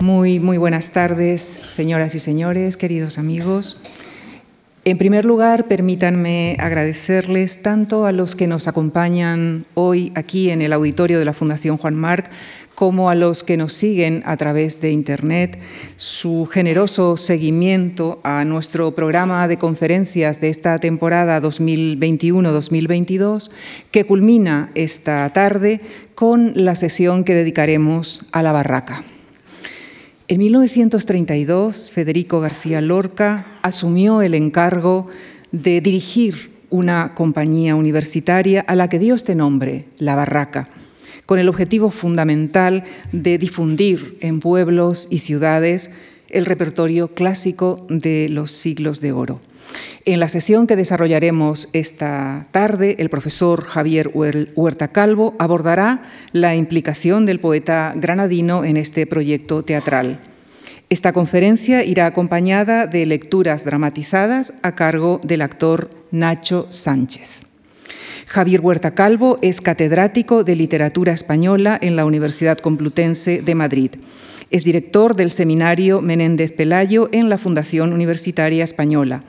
[0.00, 3.82] Muy, muy buenas tardes, señoras y señores, queridos amigos.
[4.86, 10.72] En primer lugar, permítanme agradecerles tanto a los que nos acompañan hoy aquí en el
[10.72, 12.30] auditorio de la Fundación Juan Marc
[12.74, 15.58] como a los que nos siguen a través de Internet
[15.96, 23.50] su generoso seguimiento a nuestro programa de conferencias de esta temporada 2021-2022,
[23.90, 25.82] que culmina esta tarde
[26.14, 29.04] con la sesión que dedicaremos a la barraca.
[30.30, 35.08] En 1932, Federico García Lorca asumió el encargo
[35.50, 40.68] de dirigir una compañía universitaria a la que dio este nombre, La Barraca,
[41.26, 45.90] con el objetivo fundamental de difundir en pueblos y ciudades
[46.28, 49.40] el repertorio clásico de los siglos de oro.
[50.04, 56.02] En la sesión que desarrollaremos esta tarde, el profesor Javier Huerta Calvo abordará
[56.32, 60.20] la implicación del poeta granadino en este proyecto teatral.
[60.88, 67.42] Esta conferencia irá acompañada de lecturas dramatizadas a cargo del actor Nacho Sánchez.
[68.26, 73.90] Javier Huerta Calvo es catedrático de Literatura Española en la Universidad Complutense de Madrid.
[74.50, 79.20] Es director del Seminario Menéndez Pelayo en la Fundación Universitaria Española.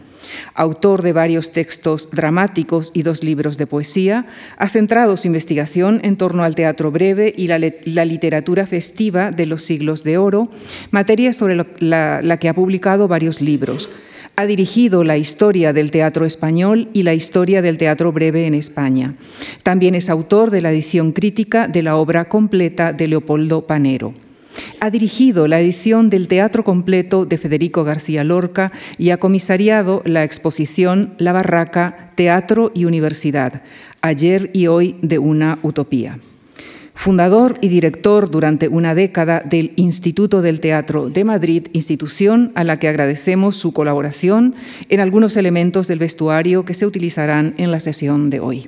[0.54, 4.26] Autor de varios textos dramáticos y dos libros de poesía,
[4.58, 7.60] ha centrado su investigación en torno al teatro breve y la,
[8.06, 10.50] literatura festiva de los siglos de oro,
[10.92, 13.90] materia sobre la, que ha publicado varios libros.
[14.36, 19.16] Ha dirigido la historia del teatro español y la historia del teatro breve en España.
[19.64, 24.14] También es autor de la edición crítica de la obra completa de Leopoldo Panero.
[24.80, 30.24] Ha dirigido la edición del Teatro Completo de Federico García Lorca y ha comisariado la
[30.24, 33.62] exposición La Barraca, Teatro y Universidad,
[34.02, 36.20] ayer y hoy de una utopía.
[36.94, 42.78] Fundador y director durante una década del Instituto del Teatro de Madrid, institución a la
[42.78, 44.56] que agradecemos su colaboración
[44.90, 48.68] en algunos elementos del vestuario que se utilizarán en la sesión de hoy.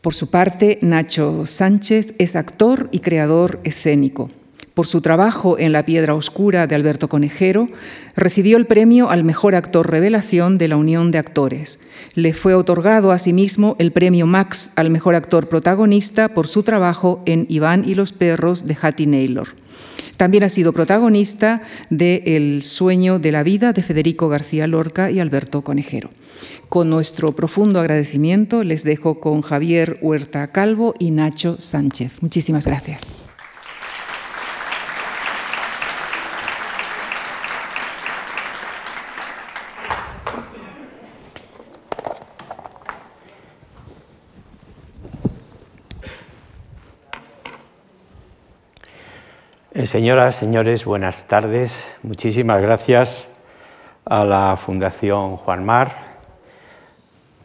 [0.00, 4.28] Por su parte, Nacho Sánchez es actor y creador escénico.
[4.76, 7.66] Por su trabajo en La Piedra Oscura de Alberto Conejero,
[8.14, 11.78] recibió el premio al mejor actor revelación de la Unión de Actores.
[12.14, 17.46] Le fue otorgado asimismo el premio Max al mejor actor protagonista por su trabajo en
[17.48, 19.48] Iván y los perros de Hattie Naylor.
[20.18, 25.20] También ha sido protagonista de El sueño de la vida de Federico García Lorca y
[25.20, 26.10] Alberto Conejero.
[26.68, 32.20] Con nuestro profundo agradecimiento les dejo con Javier Huerta Calvo y Nacho Sánchez.
[32.20, 33.16] Muchísimas gracias.
[49.84, 51.86] Señoras, señores, buenas tardes.
[52.02, 53.28] Muchísimas gracias
[54.06, 55.92] a la Fundación Juan Mar,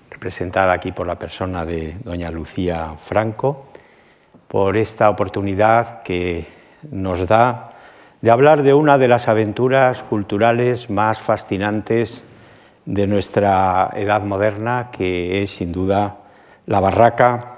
[0.09, 3.65] representada aquí por la persona de doña Lucía Franco,
[4.47, 6.47] por esta oportunidad que
[6.89, 7.73] nos da
[8.21, 12.25] de hablar de una de las aventuras culturales más fascinantes
[12.85, 16.19] de nuestra edad moderna, que es sin duda
[16.65, 17.57] la barraca,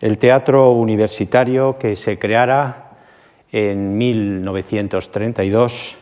[0.00, 2.81] el teatro universitario que se creara
[3.52, 5.96] en 1932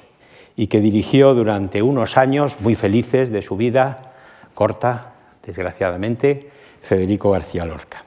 [0.56, 4.14] y que dirigió durante unos años muy felices de su vida,
[4.54, 6.50] corta, desgraciadamente,
[6.80, 8.04] Federico García Lorca.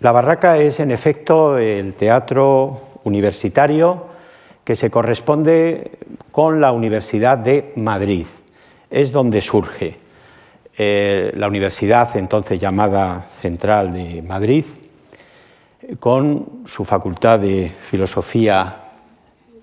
[0.00, 4.06] La Barraca es, en efecto, el teatro universitario
[4.62, 5.98] que se corresponde
[6.30, 8.26] con la Universidad de Madrid.
[8.90, 10.07] Es donde surge.
[10.80, 14.64] Eh, la universidad entonces llamada Central de Madrid,
[15.98, 18.76] con su facultad de Filosofía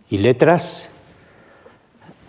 [0.09, 0.91] y Letras.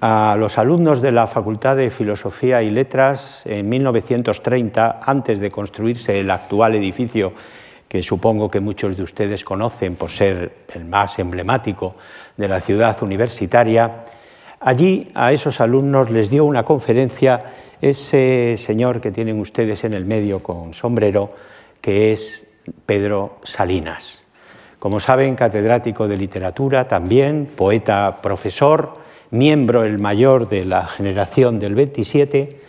[0.00, 6.20] A los alumnos de la Facultad de Filosofía y Letras en 1930, antes de construirse
[6.20, 7.32] el actual edificio
[7.88, 11.94] que supongo que muchos de ustedes conocen por ser el más emblemático
[12.36, 14.04] de la ciudad universitaria,
[14.66, 20.04] allí a esos alumnos les dio una conferencia ese señor que tienen ustedes en el
[20.04, 21.30] medio con sombrero,
[21.80, 22.48] que es
[22.84, 24.22] Pedro Salinas.
[24.80, 28.94] Como saben, catedrático de literatura también, poeta, profesor,
[29.30, 32.60] miembro el mayor de la generación del 27,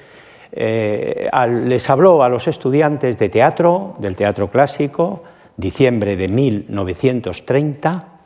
[0.51, 1.29] eh,
[1.65, 5.23] les habló a los estudiantes de teatro, del teatro clásico,
[5.55, 8.16] diciembre de 1930,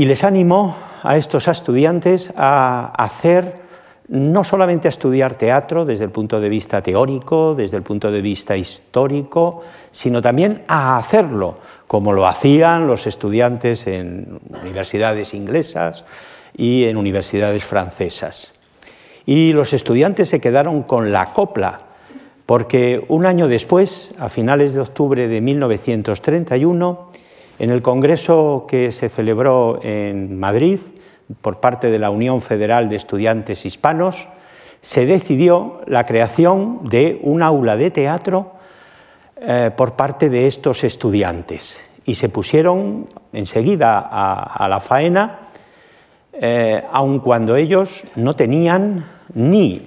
[0.00, 3.56] y les animó a estos estudiantes a hacer
[4.08, 8.22] no solamente a estudiar teatro desde el punto de vista teórico, desde el punto de
[8.22, 9.62] vista histórico,
[9.92, 16.06] sino también a hacerlo, como lo hacían los estudiantes en universidades inglesas
[16.56, 18.52] y en universidades francesas.
[19.26, 21.82] Y los estudiantes se quedaron con la copla,
[22.46, 27.10] porque un año después, a finales de octubre de 1931,
[27.60, 30.80] en el congreso que se celebró en Madrid,
[31.42, 34.28] por parte de la Unión Federal de Estudiantes Hispanos,
[34.80, 38.52] se decidió la creación de un aula de teatro
[39.36, 41.86] eh, por parte de estos estudiantes.
[42.06, 45.40] Y se pusieron enseguida a, la faena,
[46.32, 49.04] eh, aun cuando ellos no tenían
[49.34, 49.82] ni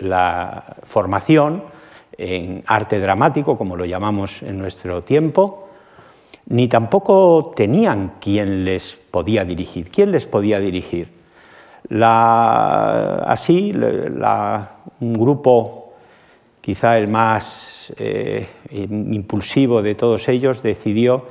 [0.00, 1.64] la formación
[2.18, 5.65] en arte dramático, como lo llamamos en nuestro tiempo,
[6.48, 9.90] ni tampoco tenían quien les podía dirigir.
[9.90, 11.14] ¿Quién les podía dirigir?
[11.88, 15.92] así, un grupo,
[16.60, 21.24] quizá el más eh, impulsivo de todos ellos, decidió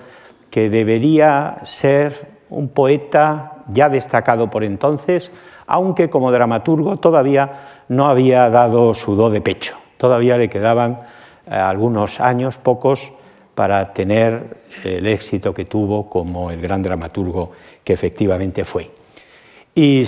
[0.49, 5.29] que debería ser un poeta ya destacado por entonces,
[5.67, 9.75] aunque como dramaturgo todavía no había dado su do de pecho.
[9.97, 10.99] Todavía le quedaban
[11.47, 13.11] eh, algunos años, pocos,
[13.55, 17.53] para tener el éxito que tuvo como el gran dramaturgo
[17.83, 18.91] que efectivamente fue.
[19.73, 20.05] Y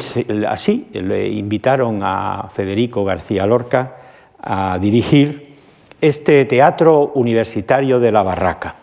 [0.48, 3.96] así le invitaron a Federico García Lorca
[4.42, 5.56] a dirigir
[6.00, 8.76] este teatro universitario de la Barraca.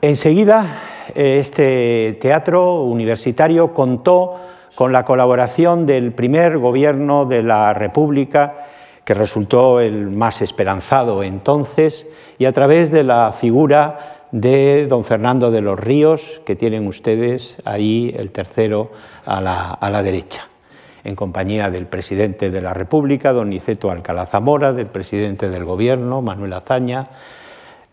[0.00, 0.82] Enseguida,
[1.14, 4.36] este teatro universitario contó
[4.74, 8.66] con la colaboración del primer gobierno de la República
[9.08, 12.06] que resultó el más esperanzado entonces,
[12.36, 17.56] y a través de la figura de don Fernando de los Ríos, que tienen ustedes
[17.64, 18.92] ahí el tercero
[19.24, 20.48] a la, derecha,
[21.04, 26.20] en compañía del presidente de la República, don Niceto Alcalá Zamora, del presidente del Gobierno,
[26.20, 27.08] Manuel Azaña,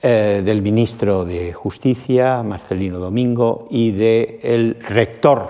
[0.02, 5.50] eh, del ministro de Justicia, Marcelino Domingo, y del rector,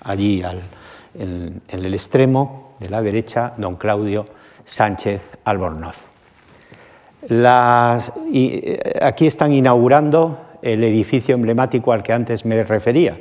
[0.00, 0.42] allí
[1.18, 4.24] en el extremo de la derecha, don Claudio
[4.64, 6.14] Sánchez Albornoz.
[7.28, 13.18] Eh, aquí están inaugurando el edificio emblemático al que antes me refería,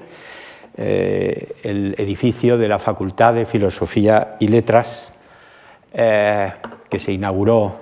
[0.75, 5.11] eh, el edificio de la Facultad de Filosofía y Letras,
[5.93, 6.51] eh,
[6.89, 7.81] que se inauguró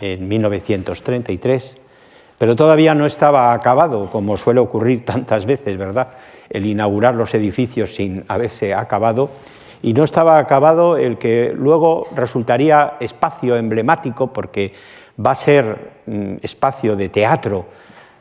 [0.00, 1.76] en 1933,
[2.38, 6.08] pero todavía no estaba acabado, como suele ocurrir tantas veces, ¿verdad?
[6.50, 9.30] El inaugurar los edificios sin haberse acabado
[9.82, 14.72] y no estaba acabado el que luego resultaría espacio emblemático porque
[15.24, 17.66] va a ser mm, espacio de teatro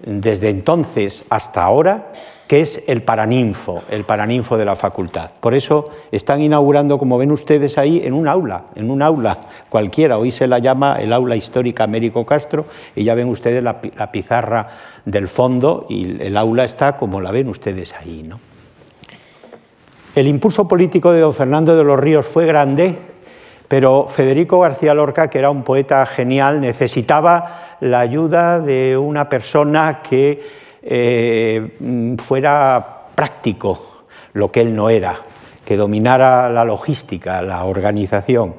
[0.03, 2.11] desde entonces hasta ahora,
[2.47, 5.31] que es el Paraninfo, el Paraninfo de la facultad.
[5.39, 9.37] Por eso están inaugurando, como ven ustedes ahí, en un aula, en un aula
[9.69, 10.17] cualquiera.
[10.17, 12.65] Hoy se la llama el aula histórica Américo Castro
[12.95, 14.67] y ya ven ustedes la, la pizarra
[15.05, 18.23] del fondo y el aula está como la ven ustedes ahí.
[18.23, 18.50] ¿no?
[20.13, 22.97] El impulso político de don Fernando de los Ríos fue grande,
[23.69, 30.01] pero Federico García Lorca, que era un poeta genial, necesitaba la ayuda de una persona
[30.03, 30.43] que
[30.83, 34.03] eh, fuera práctico,
[34.33, 35.15] lo que él no era,
[35.63, 38.55] que dominara la logística, la organización,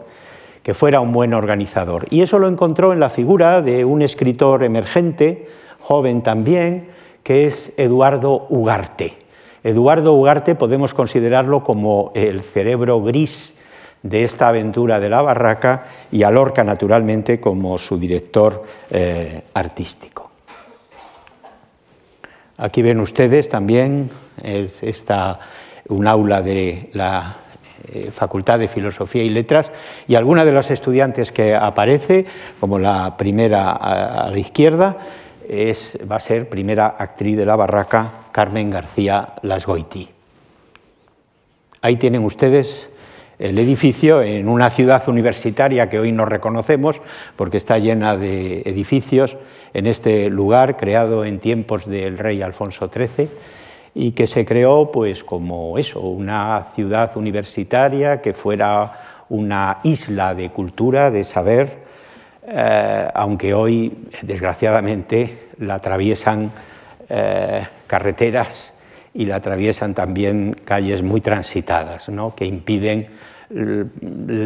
[0.63, 2.07] que fuera un buen organizador.
[2.09, 6.89] Y eso lo encontró en la figura de un escritor emergente, joven también,
[7.23, 9.22] que es Eduardo Ugarte.
[9.65, 13.55] Eduardo Ugarte podemos considerarlo como el cerebro gris
[14.03, 16.31] de esta aventura de la barraca y a
[16.65, 20.31] naturalmente, como su director eh, artístico.
[22.59, 24.11] Aquí ven ustedes también
[24.43, 25.39] esta,
[25.89, 27.37] un aula de la
[27.89, 29.73] eh, Facultad de Filosofía y Letras
[30.07, 32.27] y alguna de los estudiantes que aparece,
[32.61, 34.97] como la primera a la izquierda,
[36.11, 40.09] va a ser primera actriz de la barraca Carmen García Lasgoiti.
[41.81, 42.89] Ahí tienen ustedes
[43.39, 47.01] el edificio en una ciudad universitaria que hoy no reconocemos
[47.35, 49.37] porque está llena de edificios
[49.75, 53.29] en este lugar creado en tiempos del rey Alfonso XIII
[53.95, 60.51] y que se creó pues como eso, una ciudad universitaria que fuera una isla de
[60.51, 61.83] cultura, de saber,
[62.47, 66.51] eh, aunque hoy, desgraciadamente, la atraviesan
[67.09, 68.75] eh, carreteras
[69.15, 73.09] y la atraviesan también calles muy transitadas, que impiden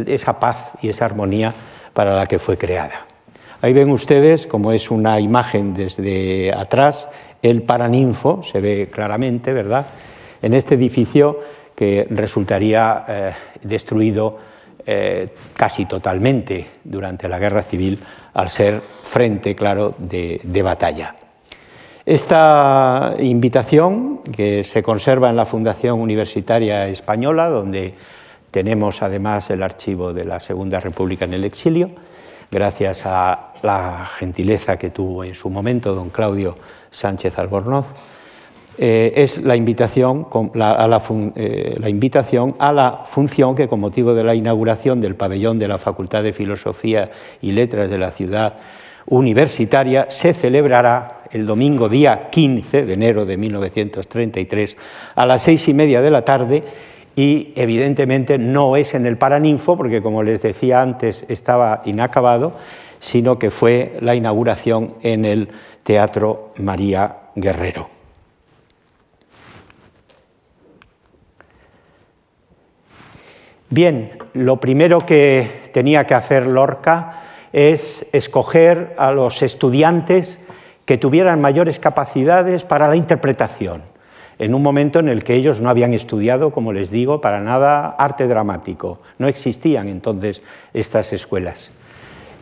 [0.05, 1.53] esa paz y esa armonía
[1.93, 3.05] para la que fue creada.
[3.61, 7.09] Ahí ven ustedes, como es una imagen desde atrás,
[7.41, 9.87] el Paraninfo, se ve claramente, ¿verdad?
[10.41, 11.39] En este edificio
[11.75, 14.37] que resultaría eh, destruido
[14.89, 17.99] eh, casi totalmente durante la guerra civil
[18.33, 21.15] al ser frente, claro, de, de batalla.
[22.05, 27.95] Esta invitación, que se conserva en la Fundación Universitaria Española, donde
[28.49, 31.91] tenemos además el archivo de la Segunda República en el exilio,
[32.49, 36.55] gracias a la gentileza que tuvo en su momento don Claudio
[36.91, 37.87] Sánchez Albornoz,
[38.77, 41.01] eh, es la invitación, a la,
[41.35, 45.67] eh, la invitación a la función que con motivo de la inauguración del pabellón de
[45.67, 47.09] la Facultad de Filosofía
[47.41, 48.57] y Letras de la ciudad
[49.07, 54.77] universitaria se celebrará el domingo día 15 de enero de 1933
[55.15, 56.63] a las seis y media de la tarde
[57.15, 62.53] y evidentemente no es en el Paraninfo, porque como les decía antes estaba inacabado,
[62.99, 65.49] sino que fue la inauguración en el
[65.83, 67.96] Teatro María Guerrero.
[73.69, 80.39] Bien, lo primero que tenía que hacer Lorca es escoger a los estudiantes
[80.85, 83.83] que tuvieran mayores capacidades para la interpretación
[84.39, 87.87] en un momento en el que ellos no habían estudiado, como les digo, para nada
[87.97, 88.99] arte dramático.
[89.17, 90.41] No existían entonces
[90.73, 91.71] estas escuelas.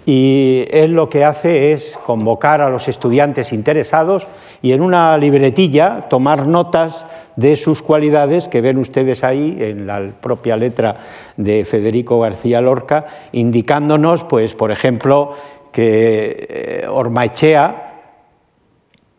[0.06, 4.28] Y él lo que hace es convocar a los estudiantes interesados
[4.62, 10.12] y en una libretilla tomar notas de sus cualidades que ven ustedes ahí en la
[10.22, 10.98] propia letra
[11.38, 15.34] de Federico García Lorca, indicándonos, pues, por ejemplo,
[15.72, 18.02] que eh, Ormaechea,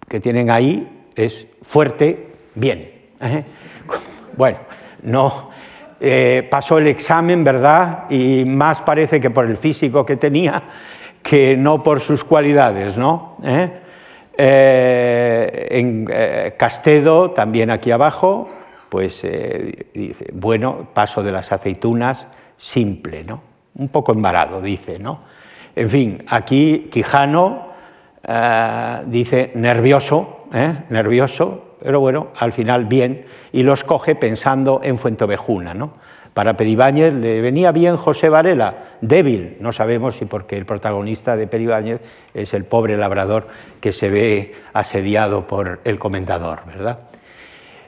[0.08, 2.92] que tienen ahí, es fuerte, bien.
[4.36, 4.58] Bueno,
[5.02, 5.50] no
[6.00, 8.04] eh, pasó el examen, ¿verdad?
[8.10, 10.62] Y más parece que por el físico que tenía
[11.22, 13.36] que no por sus cualidades, ¿no?
[13.42, 13.82] ¿Eh?
[14.38, 16.06] en
[16.58, 18.46] Castedo, también aquí abajo,
[18.90, 23.40] pues dice, bueno, paso de las aceitunas, simple, ¿no?
[23.76, 25.20] Un poco embarado, dice, ¿no?
[25.74, 27.68] En fin, aquí Quijano
[29.06, 30.40] dice nervioso,
[30.90, 35.72] nervioso, pero bueno, al final bien, y los coge pensando en Fuentovejuna.
[35.72, 35.92] ¿no?
[36.34, 41.46] Para Peribáñez le venía bien José Varela, débil, no sabemos si porque el protagonista de
[41.46, 42.00] Peribáñez
[42.34, 43.46] es el pobre labrador
[43.80, 46.98] que se ve asediado por el comendador, ¿verdad?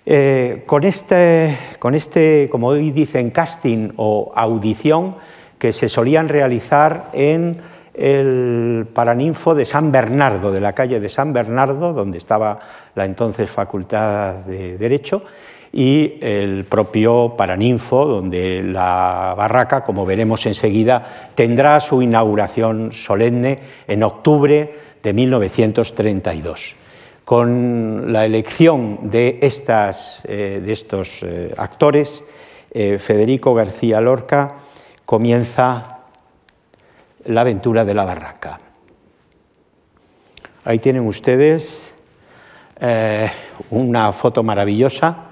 [0.06, 5.16] Eh, con, este, con este, como hoy dicen, casting o audición
[5.58, 7.56] que se solían realizar en
[7.98, 12.58] el Paraninfo de San Bernardo, de la calle de San Bernardo, donde estaba
[12.94, 15.22] la entonces Facultad de Derecho,
[15.72, 24.02] y el propio Paraninfo, donde la barraca, como veremos enseguida, tendrá su inauguración solemne en
[24.02, 26.76] octubre de 1932.
[27.24, 32.24] Con la elección de, estas, eh, de estos eh, actores,
[32.70, 34.54] eh, Federico García Lorca
[35.04, 35.97] comienza
[37.28, 38.58] la aventura de la barraca.
[40.64, 41.92] Ahí tienen ustedes
[42.80, 43.30] eh,
[43.70, 45.24] una foto maravillosa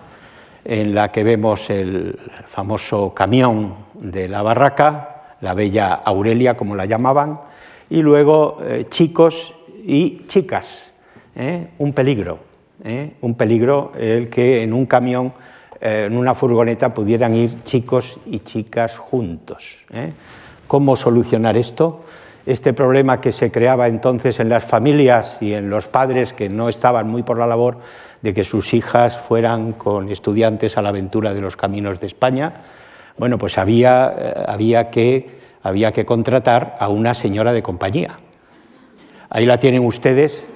[0.64, 6.84] en la que vemos el famoso camión de la barraca, la bella Aurelia, como la
[6.84, 7.40] llamaban,
[7.88, 10.92] y luego eh, chicos y chicas.
[11.34, 11.68] ¿eh?
[11.78, 12.40] Un peligro,
[13.22, 15.32] un peligro el que en un camión,
[15.80, 19.78] en una furgoneta, pudieran ir chicos y chicas juntos.
[20.66, 22.00] ¿Cómo solucionar esto?
[22.44, 26.68] Este problema que se creaba entonces en las familias y en los padres que no
[26.68, 27.78] estaban muy por la labor
[28.22, 32.52] de que sus hijas fueran con estudiantes a la aventura de los caminos de España,
[33.16, 38.18] bueno, pues había, eh, había, que, había que contratar a una señora de compañía.
[39.30, 40.46] Ahí la tienen ustedes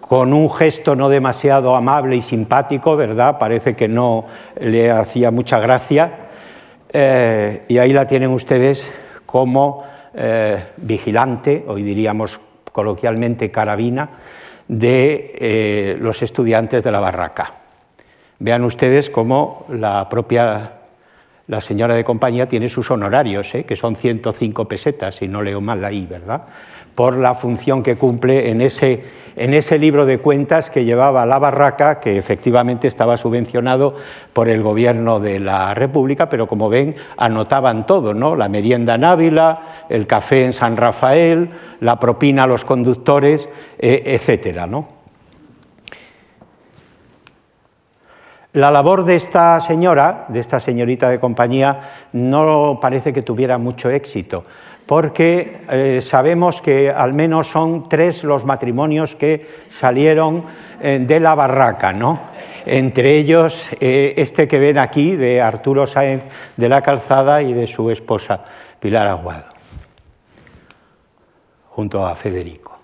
[0.00, 3.38] con un gesto no demasiado amable y simpático, ¿verdad?
[3.38, 4.26] Parece que no
[4.60, 6.28] le hacía mucha gracia.
[6.92, 8.92] Eh, y ahí la tienen ustedes
[9.32, 12.38] como eh, vigilante, hoy diríamos
[12.70, 14.10] coloquialmente carabina,
[14.68, 17.50] de eh, los estudiantes de la barraca.
[18.40, 20.72] Vean ustedes cómo la propia
[21.46, 23.64] la señora de compañía tiene sus honorarios, ¿eh?
[23.64, 26.42] que son 105 pesetas, si no leo mal ahí, ¿verdad?
[26.94, 31.38] Por la función que cumple en ese en ese libro de cuentas que llevaba la
[31.38, 33.94] barraca, que efectivamente estaba subvencionado
[34.32, 38.36] por el gobierno de la República, pero como ven, anotaban todo, ¿no?
[38.36, 41.48] La merienda en Ávila, el café en San Rafael,
[41.80, 45.02] la propina a los conductores, eh, etcétera, ¿no?
[48.54, 51.80] La labor de esta señora, de esta señorita de compañía,
[52.12, 54.44] no parece que tuviera mucho éxito.
[54.86, 60.44] Porque eh, sabemos que al menos son tres los matrimonios que salieron
[60.80, 62.20] eh, de la barraca, ¿no?
[62.66, 66.24] Entre ellos eh, este que ven aquí de Arturo Sáenz
[66.56, 68.44] de la Calzada y de su esposa
[68.80, 69.46] Pilar Aguado,
[71.70, 72.78] junto a Federico.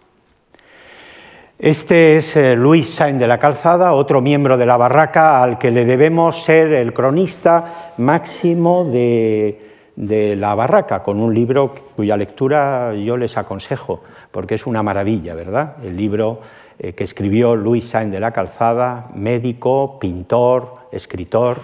[1.58, 5.84] Este es Luis Sáenz de la Calzada, otro miembro de la barraca al que le
[5.84, 13.16] debemos ser el cronista máximo de de la barraca, con un libro cuya lectura yo
[13.16, 14.00] les aconsejo,
[14.30, 15.74] porque es una maravilla, ¿verdad?
[15.82, 16.40] El libro
[16.78, 21.58] eh, que escribió Luis Sainz de la Calzada, médico, pintor, escritor,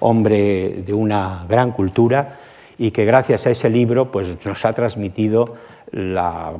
[0.00, 2.40] hombre de una gran cultura
[2.76, 5.52] y que gracias a ese libro pues, nos ha transmitido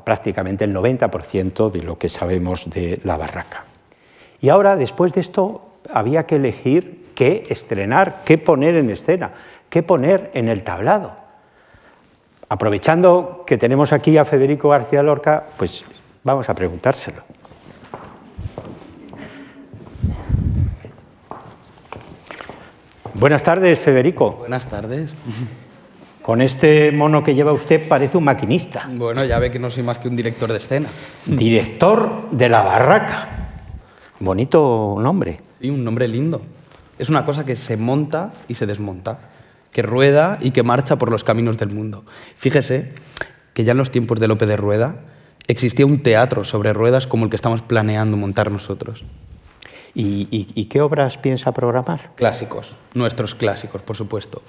[0.05, 3.65] prácticamente el 90% de lo que sabemos de la barraca.
[4.41, 9.33] Y ahora, después de esto, había que elegir qué estrenar, qué poner en escena.
[9.69, 11.15] ¿Qué poner en el tablado?
[12.49, 15.85] Aprovechando que tenemos aquí a Federico García Lorca, pues
[16.23, 17.23] vamos a preguntárselo.
[23.15, 24.33] Buenas tardes, Federico.
[24.33, 25.11] Buenas tardes.
[26.23, 28.89] Con este mono que lleva usted parece un maquinista.
[28.93, 30.89] Bueno, ya ve que no soy más que un director de escena.
[31.25, 33.29] Director de la barraca.
[34.21, 35.41] Bonito nombre.
[35.59, 36.43] Sí, un nombre lindo.
[36.99, 39.19] Es una cosa que se monta y se desmonta
[39.73, 42.05] que rueda y que marcha por los caminos del mundo.
[42.37, 42.93] Fíjese
[43.55, 44.97] que ya en los tiempos de Lope de Rueda
[45.49, 49.05] existía un teatro sobre ruedas como el que estamos planeando montar nosotros.
[49.99, 52.11] ¿Y, qué obras piensa programar?
[52.17, 54.43] Clásicos, nuestros clásicos, por supuesto.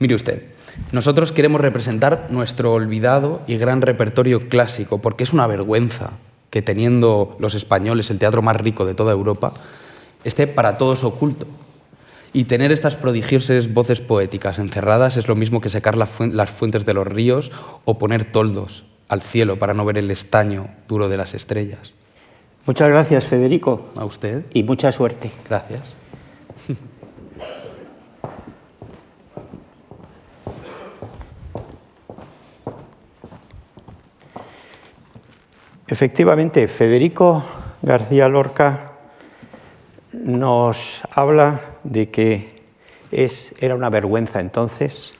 [0.00, 0.42] Mire usted,
[0.90, 6.14] nosotros queremos representar nuestro olvidado y gran repertorio clásico, porque es una vergüenza
[6.50, 9.52] que teniendo los españoles el teatro más rico de toda Europa,
[10.24, 11.46] esté para todos oculto.
[12.34, 16.94] Y tener estas prodigiosas voces poéticas encerradas es lo mismo que secar las fuentes de
[16.94, 17.52] los ríos
[17.84, 21.92] o poner toldos al cielo para no ver el estaño duro de las estrellas.
[22.64, 23.90] Muchas gracias, Federico.
[23.96, 24.46] A usted.
[24.54, 25.30] Y mucha suerte.
[25.48, 25.82] Gracias.
[35.86, 37.44] Efectivamente, Federico
[37.82, 38.86] García Lorca
[40.12, 42.62] nos habla de que
[43.10, 45.12] es, era una vergüenza entonces,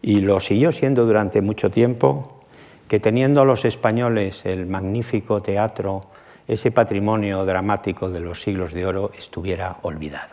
[0.00, 2.40] y lo siguió siendo durante mucho tiempo,
[2.88, 6.02] que teniendo los españoles el magnífico teatro,
[6.48, 10.31] ese patrimonio dramático de los siglos de oro, estuviera olvidado.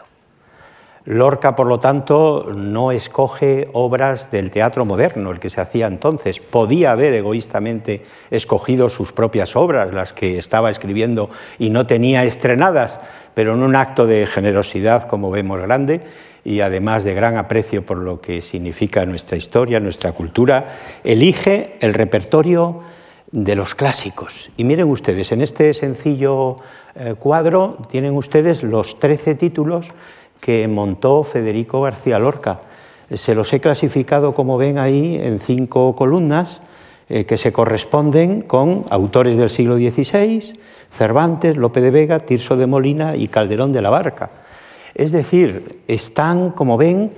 [1.06, 6.40] Lorca, por lo tanto, no escoge obras del teatro moderno, el que se hacía entonces.
[6.40, 13.00] Podía haber egoístamente escogido sus propias obras, las que estaba escribiendo y no tenía estrenadas,
[13.34, 16.02] pero en un acto de generosidad, como vemos, grande,
[16.44, 21.94] y además de gran aprecio por lo que significa nuestra historia, nuestra cultura, elige el
[21.94, 22.82] repertorio
[23.32, 24.50] de los clásicos.
[24.58, 26.56] Y miren ustedes, en este sencillo
[26.96, 29.92] eh, cuadro tienen ustedes los 13 títulos
[30.40, 32.62] que montó Federico García Lorca.
[33.14, 36.62] Se los he clasificado, como ven ahí, en cinco columnas
[37.10, 40.54] eh, que se corresponden con autores del siglo XVI,
[40.92, 44.30] Cervantes, Lope de Vega, Tirso de Molina y Calderón de la Barca.
[44.94, 47.12] Es decir, están, como ven,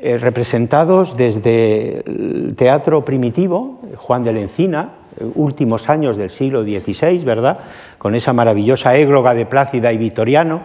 [0.00, 4.94] eh, representados desde el teatro primitivo, Juan de la Encina,
[5.34, 7.58] últimos años del siglo XVI, ¿verdad?
[7.98, 10.62] Con esa maravillosa égloga de Plácida y Vitoriano.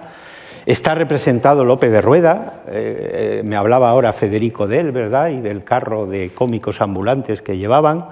[0.65, 5.29] Está representado Lope de Rueda, eh, eh, me hablaba ahora Federico de él, ¿verdad?
[5.29, 8.07] Y del carro de cómicos ambulantes que llevaban.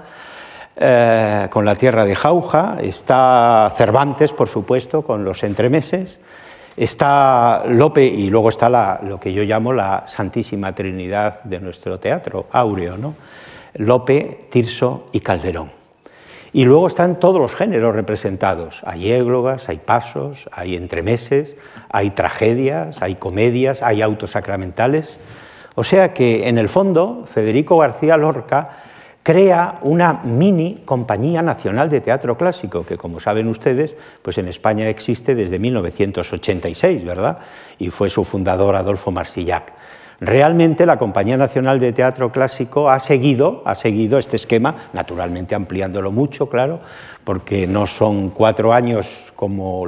[0.76, 6.20] Eh, con la tierra de Jauja, está Cervantes, por supuesto, con los entremeses,
[6.76, 12.46] está Lope y luego está lo que yo llamo la Santísima Trinidad de nuestro teatro,
[12.50, 13.14] áureo, ¿no?
[13.74, 15.83] Lope, Tirso y Calderón.
[16.54, 18.80] Y luego están todos los géneros representados.
[18.84, 21.56] Hay églogas, hay pasos, hay entremeses,
[21.90, 25.18] hay tragedias, hay comedias, hay autos sacramentales.
[25.74, 28.70] O sea que, en el fondo, Federico García Lorca
[29.24, 34.88] crea una mini compañía nacional de teatro clásico, que como saben ustedes, pues en España
[34.88, 37.38] existe desde 1986, ¿verdad?
[37.80, 39.72] Y fue su fundador Adolfo Marsillac.
[40.20, 46.12] Realmente la Compañía Nacional de Teatro Clásico ha seguido, ha seguido este esquema, naturalmente ampliándolo
[46.12, 46.80] mucho, claro,
[47.24, 49.84] porque no son cuatro años como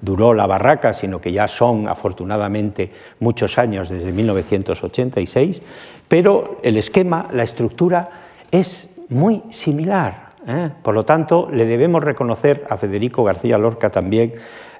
[0.00, 5.62] duró la barraca, sino que ya son afortunadamente muchos años desde 1986,
[6.08, 8.10] pero el esquema, la estructura
[8.50, 10.32] es muy similar.
[10.46, 10.70] ¿eh?
[10.82, 14.32] Por lo tanto, le debemos reconocer a Federico García Lorca también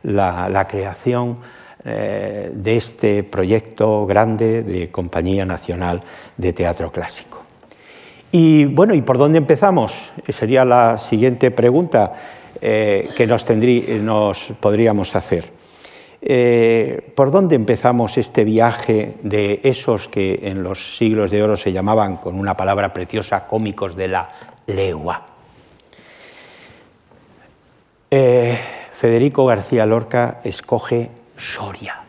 [0.03, 1.39] la, creación
[1.85, 6.01] eh, de este proyecto grande de Compañía Nacional
[6.37, 7.43] de Teatro Clásico.
[8.31, 10.13] Y bueno, ¿y por dónde empezamos?
[10.29, 12.13] Sería la siguiente pregunta
[12.61, 15.47] eh, que nos, nos, podríamos hacer.
[16.21, 21.73] Eh, ¿Por dónde empezamos este viaje de esos que en los siglos de oro se
[21.73, 24.31] llamaban, con una palabra preciosa, cómicos de la
[24.69, 25.27] legua?
[28.93, 31.11] Federico García Lorca escoge
[31.43, 32.03] Soria,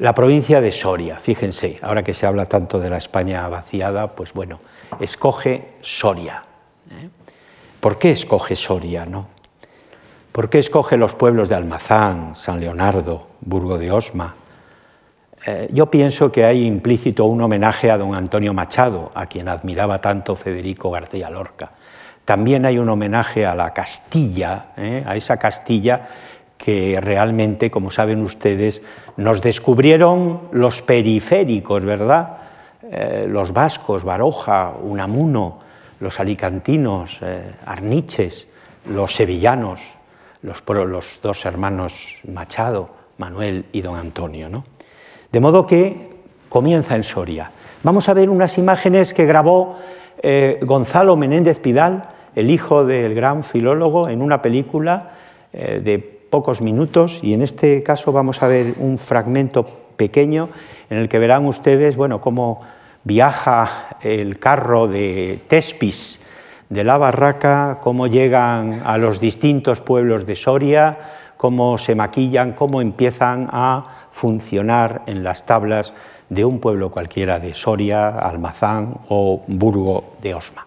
[0.00, 4.32] la provincia de Soria, fíjense, ahora que se habla tanto de la España vaciada, pues
[4.32, 4.58] bueno,
[4.98, 6.42] escoge Soria.
[6.90, 7.08] ¿eh?
[7.78, 9.06] ¿Por qué escoge Soria?
[9.06, 9.28] No?
[10.32, 14.34] ¿Por qué escoge los pueblos de Almazán, San Leonardo, Burgo de Osma?
[15.46, 20.00] Eh, yo pienso que hay implícito un homenaje a don Antonio Machado, a quien admiraba
[20.00, 21.70] tanto Federico García Lorca.
[22.24, 25.04] También hay un homenaje a la Castilla, ¿eh?
[25.06, 26.02] a esa Castilla
[26.64, 28.80] que realmente, como saben ustedes,
[29.18, 32.38] nos descubrieron los periféricos, ¿verdad?
[32.90, 35.58] Eh, los vascos, Baroja, Unamuno,
[36.00, 38.48] los alicantinos, eh, Arniches,
[38.86, 39.94] los sevillanos,
[40.40, 40.62] los,
[41.22, 44.48] dos hermanos Machado, Manuel y don Antonio.
[44.48, 44.64] ¿no?
[45.30, 46.12] De modo que
[46.48, 47.50] comienza en Soria.
[47.82, 49.76] Vamos a ver unas imágenes que grabó
[50.22, 52.02] eh, Gonzalo Menéndez Pidal,
[52.34, 55.10] el hijo del gran filólogo, en una película
[55.52, 59.64] de pocos minutos y en este caso vamos a ver un fragmento
[59.96, 60.48] pequeño
[60.90, 62.60] en el que verán ustedes bueno, cómo
[63.04, 66.20] viaja el carro de Tespis
[66.68, 70.98] de la Barraca, cómo llegan a los distintos pueblos de Soria,
[71.36, 75.92] cómo se maquillan, cómo empiezan a funcionar en las tablas
[76.28, 80.66] de un pueblo cualquiera de Soria, Almazán o Burgo de Osma.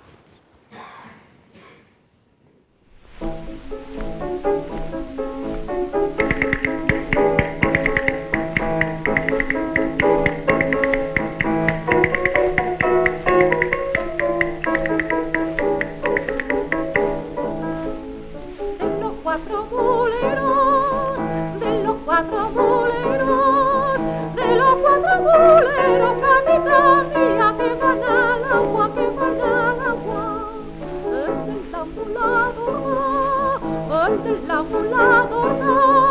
[34.50, 36.07] Eh,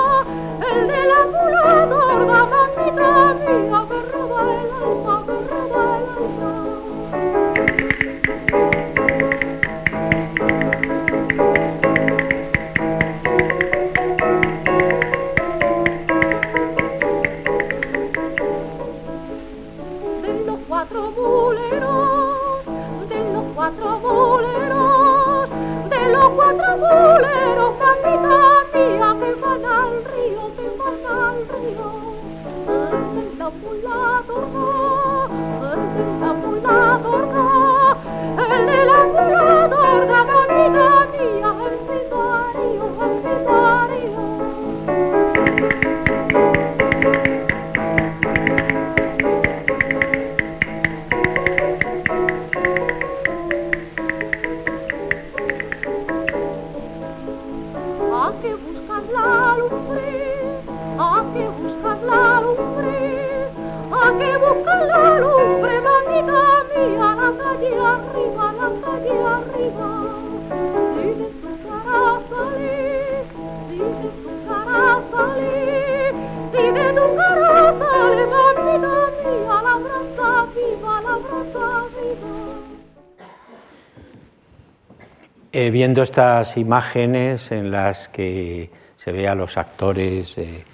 [85.77, 90.65] viendo estas imágenes en las que se ve a los actores eh,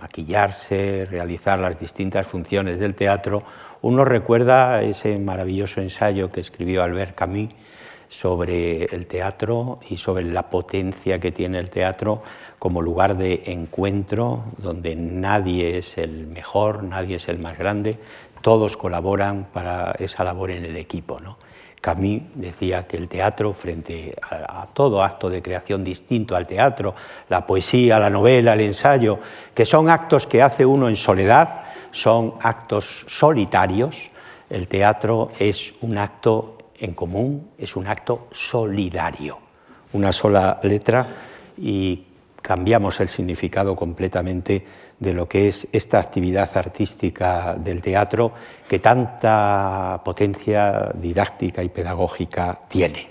[0.00, 3.42] maquillarse, realizar las distintas funciones del teatro,
[3.80, 7.48] uno recuerda ese maravilloso ensayo que escribió Albert Camus
[8.08, 12.22] sobre el teatro y sobre la potencia que tiene el teatro
[12.60, 17.98] como lugar de encuentro, donde nadie es el mejor, nadie es el más grande,
[18.42, 21.18] todos colaboran para esa labor en el equipo.
[21.18, 21.36] ¿no?
[21.82, 26.94] Camus decía que el teatro, frente a, todo acto de creación distinto al teatro,
[27.28, 29.18] la poesía, la novela, el ensayo,
[29.52, 34.12] que son actos que hace uno en soledad, son actos solitarios,
[34.48, 39.38] el teatro es un acto en común, es un acto solidario,
[39.92, 41.04] una sola letra
[41.58, 42.04] y
[42.42, 44.64] cambiamos el significado completamente
[44.98, 48.32] de lo que es esta actividad artística del teatro
[48.68, 53.10] que tanta potencia didáctica y pedagógica tiene.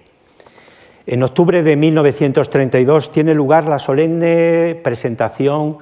[1.08, 5.80] En octubre de 1932 tiene lugar la solemne presentación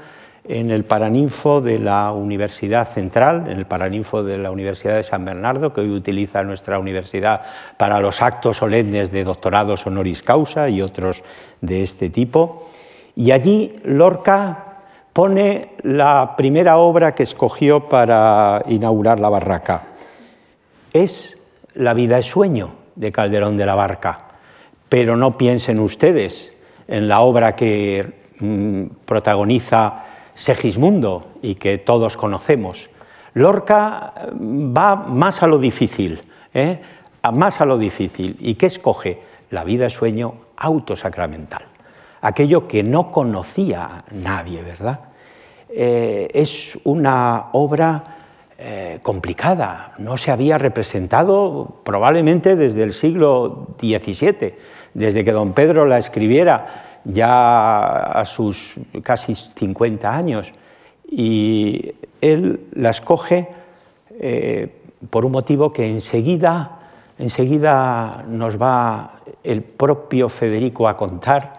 [0.50, 5.26] en el Paraninfo de la Universidad Central, en el Paraninfo de la Universidad de San
[5.26, 7.42] Bernardo, que hoy utiliza nuestra universidad
[7.78, 11.24] para los actos solemnes de doctorados honoris causa y otros
[11.62, 12.68] de este tipo.
[13.20, 14.78] Y allí Lorca
[15.12, 19.88] pone la primera obra que escogió para inaugurar la barraca.
[20.94, 21.38] Es
[21.74, 24.28] La vida es sueño de Calderón de la Barca.
[24.88, 26.56] Pero no piensen ustedes
[26.88, 32.90] en la obra que mm, protagoniza Segismundo y que todos conocemos.
[33.34, 36.22] Lorca mm, va más a lo difícil,
[36.54, 36.80] ¿eh?
[37.34, 38.38] más a lo difícil.
[38.40, 39.20] ¿Y qué escoge?
[39.50, 41.64] La vida es sueño autosacramental,
[42.22, 45.00] aquello que no conocía nadie, ¿verdad?
[45.70, 48.18] Eh, es una obra
[48.58, 54.56] eh, complicada, no se había representado probablemente desde el siglo XVII,
[54.94, 60.52] desde que don Pedro la escribiera ya a sus casi 50 años,
[61.10, 63.48] y él la escoge
[64.20, 64.76] eh,
[65.10, 66.80] por un motivo que enseguida,
[67.18, 69.12] enseguida nos va
[69.44, 71.59] el propio Federico a contar.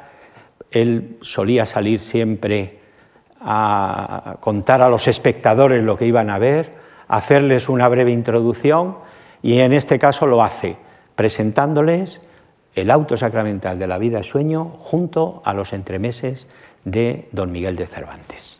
[0.71, 2.81] Él solía salir siempre
[3.41, 6.71] a contar a los espectadores lo que iban a ver,
[7.09, 8.99] hacerles una breve introducción
[9.43, 10.77] y en este caso lo hace
[11.17, 12.21] presentándoles
[12.75, 16.47] el auto sacramental de la vida sueño junto a los entremeses
[16.85, 18.60] de don Miguel de Cervantes.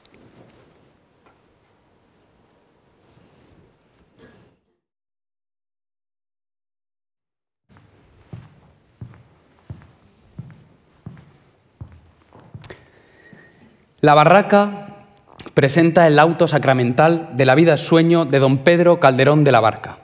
[14.03, 15.05] La barraca
[15.53, 19.99] presenta el auto sacramental de la vida sueño de don Pedro Calderón de la Barca.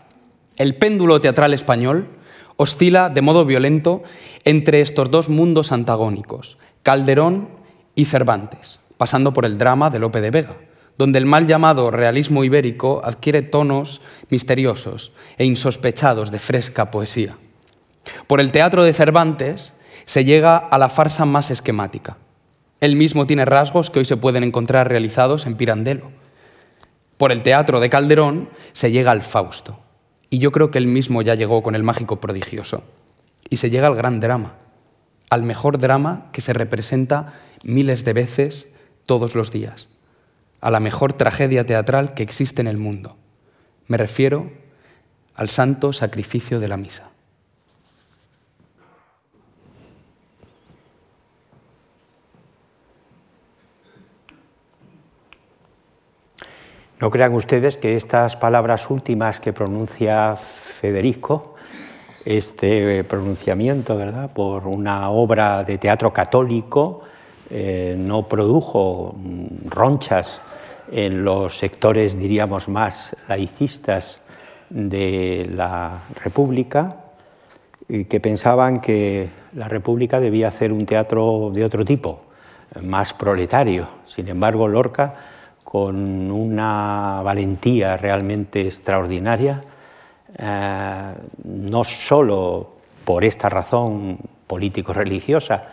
[0.58, 2.08] El péndulo teatral español
[2.58, 4.02] oscila de modo violento
[4.44, 7.48] entre estos dos mundos antagónicos, Calderón
[7.94, 10.56] y Cervantes, pasando por el drama de Lope de Vega,
[10.98, 17.38] donde el mal llamado realismo ibérico adquiere tonos misteriosos e insospechados de fresca poesía.
[18.26, 19.72] Por el teatro de Cervantes
[20.04, 22.18] se llega a la farsa más esquemática.
[22.80, 26.10] Él mismo tiene rasgos que hoy se pueden encontrar realizados en Pirandello.
[27.16, 29.80] Por el teatro de Calderón se llega al Fausto,
[30.28, 32.84] y yo creo que él mismo ya llegó con el mágico prodigioso.
[33.48, 34.56] Y se llega al gran drama,
[35.30, 38.66] al mejor drama que se representa miles de veces
[39.06, 39.88] todos los días,
[40.60, 43.16] a la mejor tragedia teatral que existe en el mundo.
[43.86, 44.50] Me refiero
[45.34, 47.10] al santo sacrificio de la misa.
[56.98, 61.54] No crean ustedes que estas palabras últimas que pronuncia Federico,
[62.24, 67.02] este pronunciamiento, ¿verdad?, por una obra de teatro católico,
[67.50, 70.40] eh, no produjo mm, ronchas
[70.90, 74.22] en los sectores, diríamos, más laicistas
[74.70, 76.96] de la República,
[77.86, 82.22] que pensaban que la República debía hacer un teatro de otro tipo,
[82.82, 83.86] más proletario.
[84.06, 85.35] Sin embargo, Lorca
[85.66, 89.62] con una valentía realmente extraordinaria,
[90.38, 92.70] eh, no solo
[93.04, 95.64] por esta razón político-religiosa,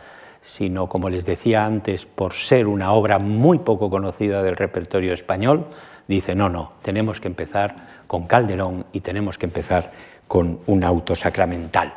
[0.42, 5.68] sino, como les decía antes, por ser una obra muy poco conocida del repertorio español,
[6.08, 7.76] dice, no, no, tenemos que empezar
[8.08, 9.92] con Calderón y tenemos que empezar
[10.28, 11.94] con un auto sacramental.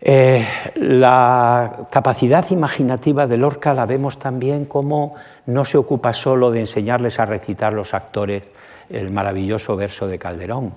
[0.00, 5.14] Eh, la capacidad imaginativa de Lorca la vemos también como
[5.46, 8.42] no se ocupa solo de enseñarles a recitar los actores
[8.90, 10.72] el maravilloso verso de Calderón,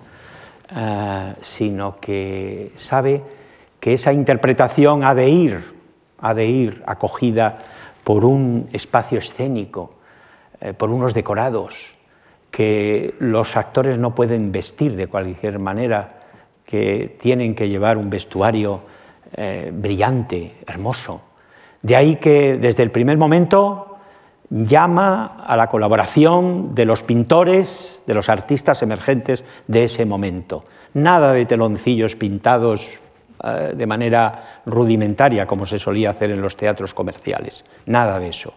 [0.76, 3.22] eh, sino que sabe
[3.80, 5.64] que esa interpretación ha de ir,
[6.20, 7.60] ha de ir acogida
[8.04, 9.96] por un espacio escénico,
[10.62, 11.92] eh, por unos decorados,
[12.52, 16.16] que los actores no pueden vestir de cualquier manera,
[16.66, 18.80] que tienen que llevar un vestuario
[19.42, 21.22] eh, brillante, hermoso.
[21.82, 23.96] De ahí que desde el primer momento
[24.50, 30.66] llama a la colaboración de los pintores, de los artistas emergentes de ese momento.
[30.94, 33.00] Nada de teloncillos pintados
[33.42, 37.64] eh, de manera rudimentaria, como se solía hacer en los teatros comerciales.
[37.86, 38.54] Nada de eso.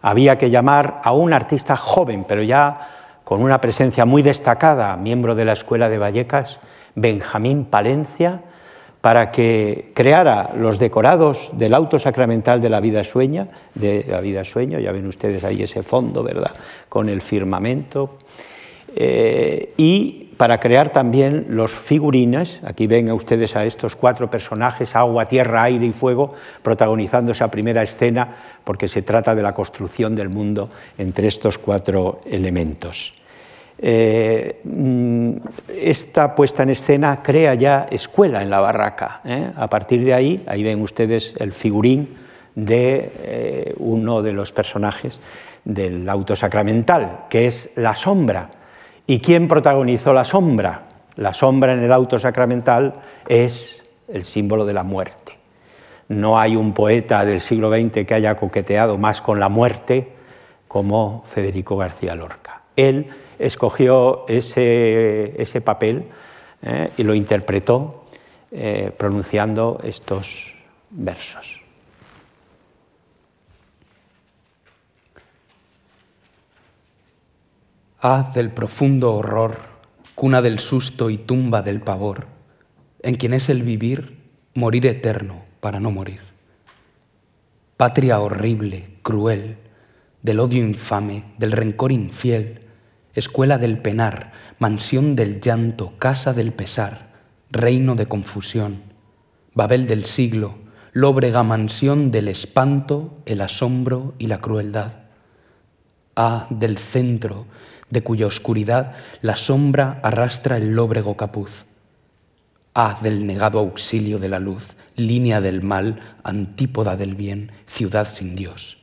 [0.00, 2.88] Había que llamar a un artista joven, pero ya
[3.22, 6.58] con una presencia muy destacada, miembro de la Escuela de Vallecas,
[6.94, 8.40] Benjamín Palencia,
[9.02, 14.44] para que creara los decorados del auto sacramental de la vida sueña, de la vida
[14.44, 16.52] sueño, ya ven ustedes ahí ese fondo, ¿verdad?,
[16.88, 18.16] con el firmamento,
[18.94, 25.26] eh, y para crear también los figurines, aquí ven ustedes a estos cuatro personajes, agua,
[25.26, 28.28] tierra, aire y fuego, protagonizando esa primera escena
[28.64, 33.14] porque se trata de la construcción del mundo entre estos cuatro elementos.
[33.84, 35.32] Eh, mm,
[35.76, 39.20] esta puesta en escena crea ya escuela en la barraca.
[39.24, 39.50] ¿eh?
[39.56, 42.16] A partir de ahí, ahí ven ustedes el figurín
[42.54, 45.18] de eh, uno de los personajes
[45.64, 48.50] del auto sacramental, que es la sombra.
[49.08, 50.82] ¿Y quién protagonizó la sombra?
[51.16, 55.38] La sombra en el auto sacramental es el símbolo de la muerte.
[56.08, 60.12] No hay un poeta del siglo XX que haya coqueteado más con la muerte
[60.68, 62.62] como Federico García Lorca.
[62.76, 63.08] Él
[63.46, 66.06] escogió ese, ese papel
[66.62, 68.04] eh, y lo interpretó
[68.50, 70.54] eh, pronunciando estos
[70.90, 71.60] versos.
[78.00, 79.58] Haz del profundo horror,
[80.14, 82.26] cuna del susto y tumba del pavor,
[83.00, 84.18] en quien es el vivir,
[84.54, 86.20] morir eterno para no morir.
[87.76, 89.56] Patria horrible, cruel,
[90.20, 92.61] del odio infame, del rencor infiel,
[93.14, 97.12] escuela del penar, mansión del llanto, casa del pesar,
[97.50, 98.92] reino de confusión,
[99.54, 100.54] Babel del siglo,
[100.92, 104.92] lóbrega mansión del espanto, el asombro y la crueldad.
[106.16, 107.46] Ah, del centro,
[107.90, 111.66] de cuya oscuridad la sombra arrastra el lóbrego capuz.
[112.74, 118.34] Ah, del negado auxilio de la luz, línea del mal, antípoda del bien, ciudad sin
[118.34, 118.78] Dios.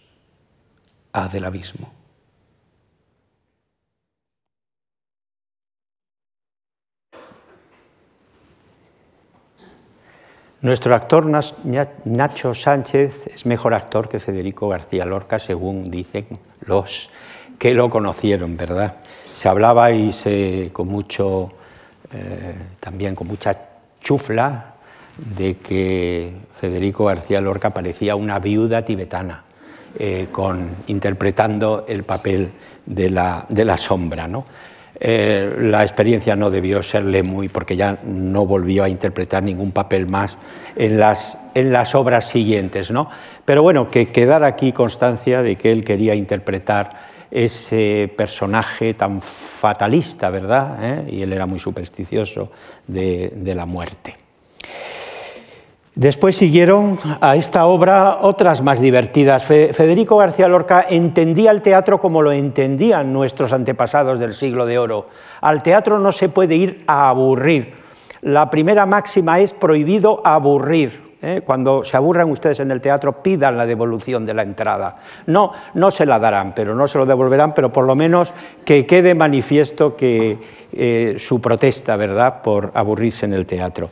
[1.13, 1.98] Ah, del abismo.
[10.61, 11.25] Nuestro actor
[12.03, 16.27] Nacho Sánchez es mejor actor que Federico García Lorca, según dicen
[16.65, 17.09] los
[17.57, 18.97] que lo conocieron, ¿verdad?
[19.33, 21.49] Se hablaba y se, con mucho,
[22.11, 23.57] eh, también con mucha
[24.01, 24.73] chufla,
[25.17, 29.45] de que Federico García Lorca parecía una viuda tibetana,
[29.97, 32.49] eh, con, interpretando el papel
[32.85, 34.27] de la, de la sombra.
[34.27, 34.43] ¿no?
[35.01, 40.07] Eh, la experiencia no debió serle muy, porque ya no volvió a interpretar ningún papel
[40.07, 40.37] más
[40.75, 42.91] en las, en las obras siguientes.
[42.91, 43.09] ¿no?
[43.45, 50.29] Pero bueno, que quedara aquí constancia de que él quería interpretar ese personaje tan fatalista,
[50.29, 50.77] ¿verdad?
[50.81, 51.05] ¿Eh?
[51.11, 52.51] Y él era muy supersticioso
[52.87, 54.28] de, de la muerte.
[55.99, 59.43] Después siguieron a esta obra otras más divertidas.
[59.43, 65.07] Federico García Lorca entendía el teatro como lo entendían nuestros antepasados del siglo de oro.
[65.41, 67.73] Al teatro no se puede ir a aburrir.
[68.21, 71.17] La primera máxima es prohibido aburrir.
[71.21, 71.41] ¿eh?
[71.45, 74.99] Cuando se aburran ustedes en el teatro, pidan la devolución de la entrada.
[75.25, 78.33] No, no se la darán, pero no se lo devolverán, pero por lo menos
[78.63, 80.39] que quede manifiesto que
[80.71, 83.89] eh, su protesta, ¿verdad?, por aburrirse en el teatro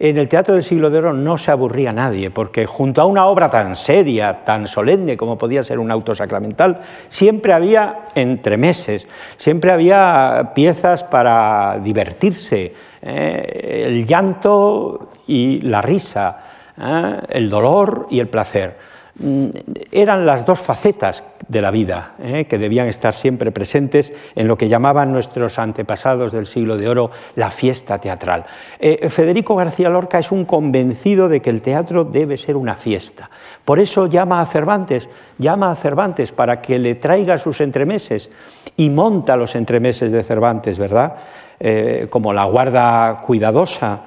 [0.00, 3.26] en el teatro del siglo de oro no se aburría nadie, porque junto a una
[3.26, 9.72] obra tan seria, tan solemne como podía ser un auto sacramental, siempre había entremeses, siempre
[9.72, 13.84] había piezas para divertirse, ¿eh?
[13.86, 16.38] el llanto y la risa,
[16.80, 17.20] ¿eh?
[17.30, 18.87] el dolor y el placer.
[19.20, 19.48] Mm,
[19.90, 22.44] eran las dos facetas de la vida ¿eh?
[22.44, 27.10] que debían estar siempre presentes en lo que llamaban nuestros antepasados del siglo de oro
[27.34, 28.44] la fiesta teatral.
[28.78, 33.28] Eh, Federico García Lorca es un convencido de que el teatro debe ser una fiesta.
[33.64, 38.30] Por eso llama a Cervantes, llama a Cervantes para que le traiga sus entremeses
[38.76, 41.14] y monta los entremeses de Cervantes, ¿verdad?
[41.58, 44.02] Eh, como la guarda cuidadosa,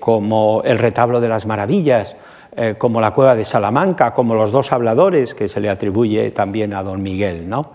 [0.00, 2.16] como el retablo de las maravillas
[2.56, 6.72] eh, como la cueva de Salamanca, como los dos habladores que se le atribuye también
[6.72, 7.48] a don Miguel.
[7.48, 7.72] ¿no?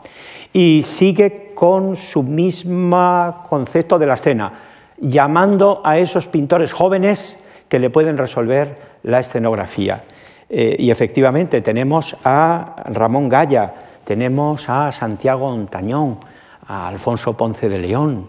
[0.53, 4.53] Y sigue con su mismo concepto de la escena,
[4.97, 7.37] llamando a esos pintores jóvenes
[7.67, 10.03] que le pueden resolver la escenografía.
[10.49, 13.73] Eh, y efectivamente tenemos a Ramón Gaya,
[14.05, 16.19] tenemos a Santiago Ontañón,
[16.65, 18.27] a Alfonso Ponce de León.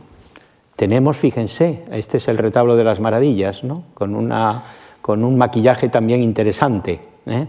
[0.74, 3.84] Tenemos, fíjense, este es el retablo de las maravillas, ¿no?
[3.94, 4.64] con una
[5.00, 7.46] con un maquillaje también interesante, ¿eh?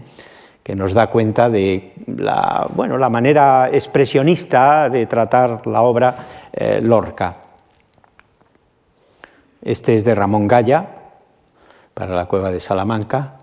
[0.62, 6.14] que nos da cuenta de la, bueno, la manera expresionista de tratar la obra
[6.52, 7.34] eh, Lorca.
[9.60, 10.86] Este es de Ramón Gaya,
[11.94, 13.34] para la cueva de Salamanca.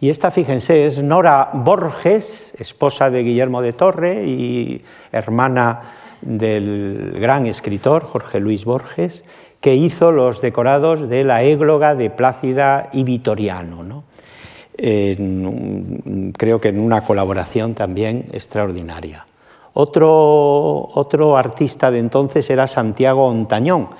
[0.00, 5.80] Y esta, fíjense, es Nora Borges, esposa de Guillermo de Torre y hermana
[6.20, 9.22] del gran escritor Jorge Luis Borges,
[9.62, 14.02] que hizo los decorados de la égloga de Plácida y Vitoriano.
[14.76, 19.24] creo que en una colaboración también extraordinaria.
[19.72, 23.90] Otro, otro artista de entonces era Santiago Ontañón,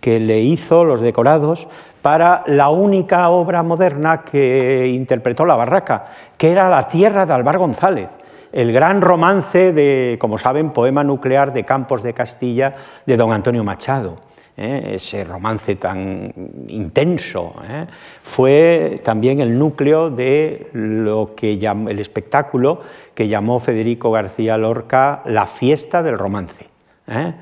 [0.00, 1.66] que le hizo los decorados
[2.00, 6.04] para la única obra moderna que interpretó la barraca,
[6.36, 8.08] que era La tierra de Alvar González.
[8.52, 13.64] el gran romance de, como saben, poema nuclear de Campos de Castilla de don Antonio
[13.64, 14.27] Machado.
[14.58, 14.94] ¿Eh?
[14.96, 16.32] ese romance tan
[16.66, 17.86] intenso, ¿eh?
[18.22, 22.82] fue también el núcleo de lo que llamó, el espectáculo
[23.14, 26.66] que llamó Federico García Lorca la fiesta del romance.
[27.06, 27.32] ¿eh?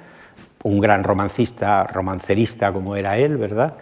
[0.63, 3.75] Un gran romancista, romancerista como era él, ¿verdad?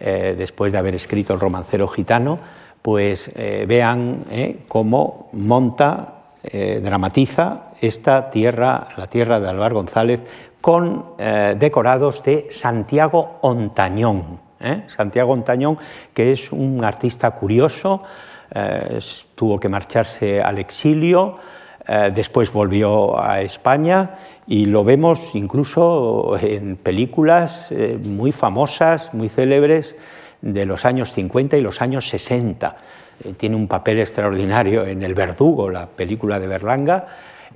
[0.00, 2.38] después de haber escrito el romancero gitano,
[2.80, 4.24] pues vean
[4.66, 10.20] cómo monta, dramatiza esta tierra, la tierra de Álvaro González,
[10.60, 14.40] con eh, decorados de Santiago Ontañón.
[14.60, 14.82] ¿eh?
[14.86, 15.78] Santiago Ontañón,
[16.12, 18.02] que es un artista curioso,
[18.54, 18.98] eh,
[19.34, 21.38] tuvo que marcharse al exilio,
[22.14, 24.10] después volvió a España
[24.46, 27.74] y lo vemos incluso en películas
[28.04, 29.96] muy famosas, muy célebres
[30.40, 32.76] de los años 50 y los años 60.
[33.36, 37.08] tiene un papel extraordinario en El Verdugo, la película de Berlanga,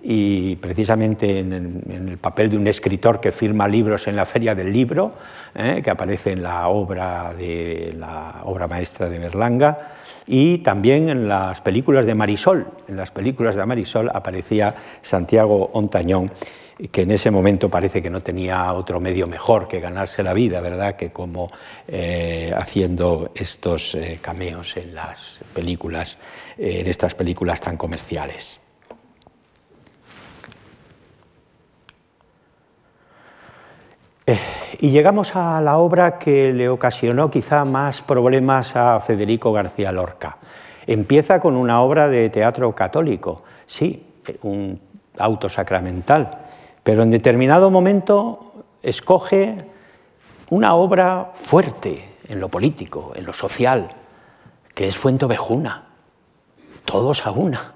[0.07, 4.71] y precisamente en el, papel de un escritor que firma libros en la Feria del
[4.71, 5.15] Libro,
[5.55, 5.81] ¿eh?
[5.83, 9.93] que aparece en la obra, de, la obra maestra de Berlanga,
[10.27, 12.67] y también en las películas de Marisol.
[12.87, 16.31] En las películas de Marisol aparecía Santiago Ontañón,
[16.93, 20.61] que en ese momento parece que no tenía otro medio mejor que ganarse la vida,
[20.61, 21.51] ¿verdad?, que como
[21.89, 26.19] eh, haciendo estos eh, cameos en las películas,
[26.59, 28.64] en estas películas tan comerciales.
[34.27, 34.39] Eh,
[34.81, 40.39] y llegamos a la obra que le ocasionó quizá más problemas a Federico García Lorca.
[40.87, 44.07] Empieza con una obra de teatro católico, sí,
[44.43, 44.81] un
[45.19, 46.39] auto sacramental,
[46.83, 49.57] pero en determinado momento escoge
[50.49, 53.89] una obra fuerte en lo político, en lo social,
[54.75, 55.85] que es Fuente Ovejuna,
[56.87, 57.75] todos a una.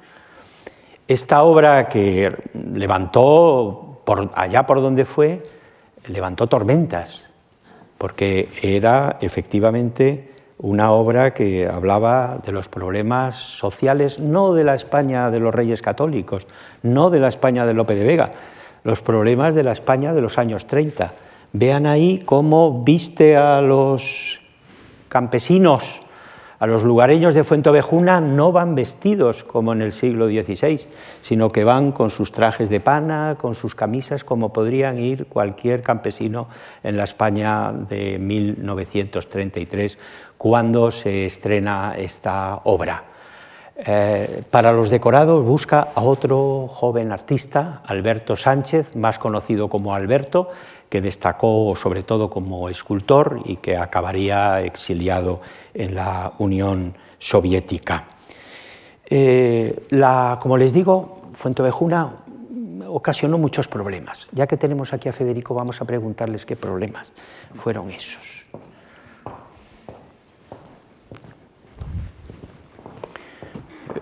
[1.07, 5.43] Esta obra que levantó por allá por donde fue,
[6.09, 7.29] levantó tormentas,
[7.97, 15.31] porque era efectivamente una obra que hablaba de los problemas sociales, no de la España
[15.31, 16.47] de los reyes católicos,
[16.83, 18.31] no de la España de Lope de Vega,
[18.83, 21.13] los problemas de la España de los años 30.
[21.53, 24.41] Vean ahí cómo viste a los
[25.09, 26.03] campesinos
[26.59, 30.87] a los lugareños de Fuentovejuna no van vestidos como en el siglo XVI,
[31.23, 35.83] sino que van con sus trajes de pana, con sus camisas, como podrían ir cualquier
[35.83, 36.49] campesino
[36.83, 39.99] en la España de 1933,
[40.37, 43.05] cuando se estrena esta obra.
[43.81, 50.51] Eh, para los decorados busca a otro joven artista, Alberto Sánchez, más conocido como Alberto,
[50.89, 55.41] que destacó sobre todo como escultor y que acabaría exiliado
[55.75, 58.05] en la Unión Soviética.
[59.07, 62.13] Eh, la, como les digo, Fuentevejuna
[62.87, 64.27] ocasionó muchos problemas.
[64.33, 67.13] Ya que tenemos aquí a Federico, vamos a preguntarles qué problemas
[67.55, 68.47] fueron esos.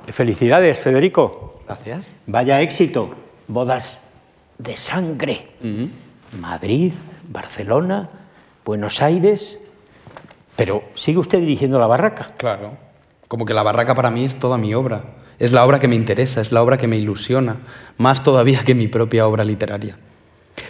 [0.08, 1.60] Felicidades, Federico.
[1.66, 2.12] Gracias.
[2.26, 3.10] Vaya éxito.
[3.48, 4.00] Bodas
[4.58, 5.48] de sangre.
[6.36, 6.92] Madrid,
[7.28, 8.08] Barcelona,
[8.64, 9.58] Buenos Aires,
[10.56, 12.26] pero ¿sigue usted dirigiendo la barraca?
[12.36, 12.72] Claro,
[13.28, 15.04] como que la barraca para mí es toda mi obra.
[15.38, 17.56] Es la obra que me interesa, es la obra que me ilusiona,
[17.98, 19.98] más todavía que mi propia obra literaria.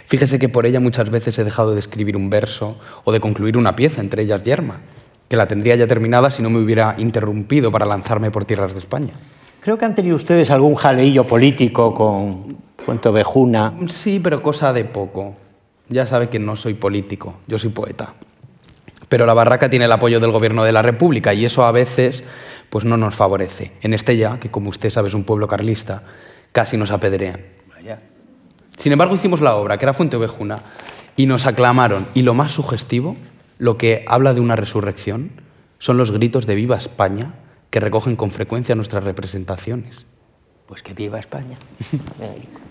[0.05, 3.57] Fíjese que por ella muchas veces he dejado de escribir un verso o de concluir
[3.57, 4.81] una pieza, entre ellas Yerma,
[5.29, 8.79] que la tendría ya terminada si no me hubiera interrumpido para lanzarme por tierras de
[8.79, 9.13] España.
[9.61, 13.73] Creo que han tenido ustedes algún jaleillo político con Cuento Bejuna.
[13.87, 15.35] Sí, pero cosa de poco.
[15.89, 18.13] Ya sabe que no soy político, yo soy poeta.
[19.09, 22.23] Pero la barraca tiene el apoyo del gobierno de la República y eso a veces
[22.69, 23.71] pues no nos favorece.
[23.81, 26.03] En Estella, que como usted sabe es un pueblo carlista,
[26.51, 27.57] casi nos apedrean.
[28.77, 30.57] Sin embargo, hicimos la obra, que era Fuente Ovejuna,
[31.15, 32.05] y nos aclamaron.
[32.13, 33.15] Y lo más sugestivo,
[33.57, 35.31] lo que habla de una resurrección,
[35.79, 37.33] son los gritos de Viva España
[37.69, 40.05] que recogen con frecuencia nuestras representaciones.
[40.67, 41.57] Pues que viva España.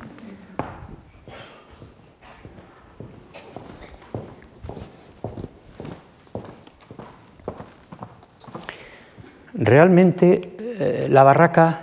[9.59, 11.81] Realmente eh, la barraca,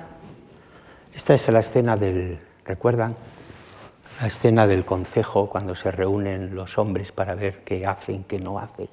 [1.15, 3.15] esta es la escena del, ¿recuerdan?
[4.21, 8.59] La escena del concejo cuando se reúnen los hombres para ver qué hacen, qué no
[8.59, 8.89] hacen.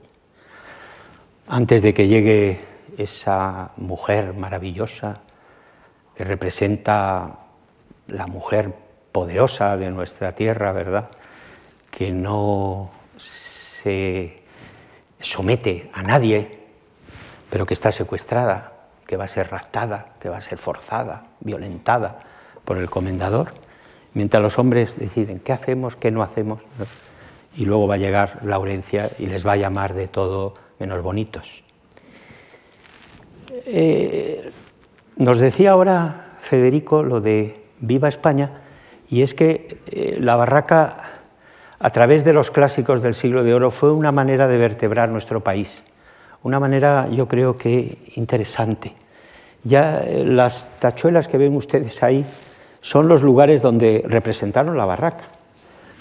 [1.46, 2.60] Antes de que llegue
[2.96, 5.20] esa mujer maravillosa
[6.16, 7.36] que representa
[8.08, 8.72] la mujer
[9.12, 11.10] poderosa de nuestra tierra, ¿verdad?
[11.90, 14.40] Que no se
[15.20, 16.60] somete a nadie,
[17.50, 18.69] pero que está secuestrada,
[19.10, 22.20] que va a ser raptada, que va a ser forzada, violentada
[22.64, 23.50] por el comendador,
[24.14, 26.60] mientras los hombres deciden qué hacemos, qué no hacemos,
[27.56, 31.64] y luego va a llegar Laurencia y les va a llamar de todo menos bonitos.
[33.66, 34.52] Eh,
[35.16, 38.60] nos decía ahora Federico lo de Viva España,
[39.08, 40.98] y es que eh, la barraca,
[41.80, 45.40] a través de los clásicos del siglo de oro, fue una manera de vertebrar nuestro
[45.42, 45.82] país,
[46.44, 48.99] una manera yo creo que interesante.
[49.64, 52.24] Ya eh, las tachuelas que ven ustedes ahí
[52.80, 55.24] son los lugares donde representaron la barraca.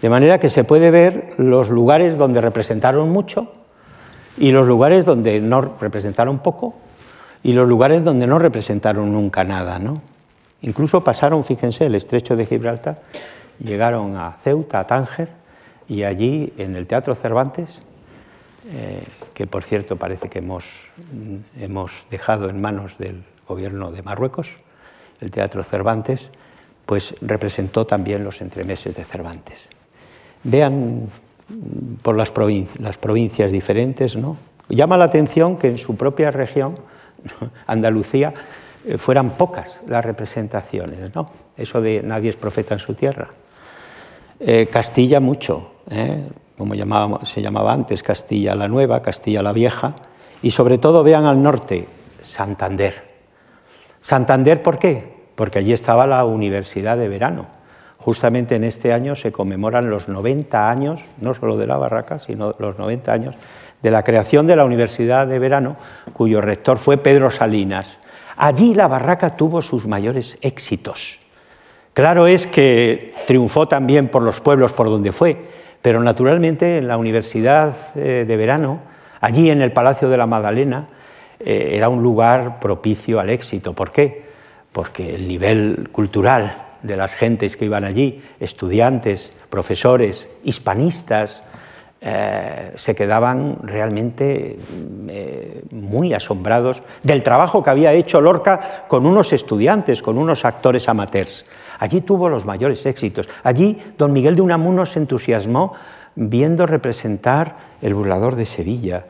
[0.02, 3.52] De manera que se puede ver los lugares donde representaron mucho
[4.38, 6.76] y los lugares donde no representaron poco
[7.44, 9.78] y los lugares donde no representaron nunca nada.
[9.78, 10.02] ¿no?
[10.62, 13.02] Incluso pasaron, fíjense, el estrecho de Gibraltar,
[13.64, 15.30] llegaron a Ceuta, a Tánger,
[15.88, 17.80] y allí en el Teatro Cervantes,
[18.72, 19.04] eh,
[19.34, 20.66] que por cierto parece que hemos,
[21.60, 24.56] hemos dejado en manos del gobierno de Marruecos,
[25.20, 26.30] el Teatro Cervantes,
[26.86, 29.70] pues representó también los entremeses de Cervantes.
[30.44, 31.10] Vean
[32.02, 34.38] por las, provincias diferentes, ¿no?
[34.70, 36.78] Llama la atención que en su propia región,
[37.68, 38.34] Andalucía,
[38.86, 41.30] eh, fueran pocas las representaciones, ¿no?
[41.58, 43.30] Eso de nadie es profeta en su tierra.
[44.40, 46.24] Eh, Castilla mucho, ¿eh?
[46.58, 46.76] como
[47.26, 49.96] se llamaba antes, Castilla la Nueva, Castilla la Vieja,
[50.42, 51.88] y sobre todo vean al norte,
[52.22, 53.09] Santander.
[54.02, 55.14] Santander, ¿por qué?
[55.36, 57.48] Porque allí estaba la Universidad de Verano.
[57.98, 62.56] Justamente en este año se conmemoran los 90 años, no solo de la Barraca, sino
[62.58, 63.36] los 90 años
[63.82, 65.76] de la creación de la Universidad de Verano,
[66.14, 68.00] cuyo rector fue Pedro Salinas.
[68.36, 71.20] Allí la Barraca tuvo sus mayores éxitos.
[71.94, 75.46] Claro es que triunfó también por los pueblos por donde fue,
[75.82, 78.80] pero naturalmente en la Universidad eh, de Verano,
[79.20, 80.88] allí en el Palacio de la Magdalena,
[81.40, 83.74] eh, era un lugar propicio al éxito.
[83.74, 84.24] ¿Por qué?
[84.72, 91.44] Porque el nivel cultural de las gentes que iban allí, estudiantes, profesores, hispanistas,
[92.02, 94.58] eh, se quedaban realmente
[95.10, 100.88] eh, muy asombrados del trabajo que había hecho Lorca con unos estudiantes, con unos actores
[100.88, 101.46] amateurs.
[101.78, 103.28] Allí tuvo los mayores éxitos.
[103.44, 105.74] Allí don Miguel de Unamuno se entusiasmó
[106.16, 109.06] viendo representar El burlador de Sevilla,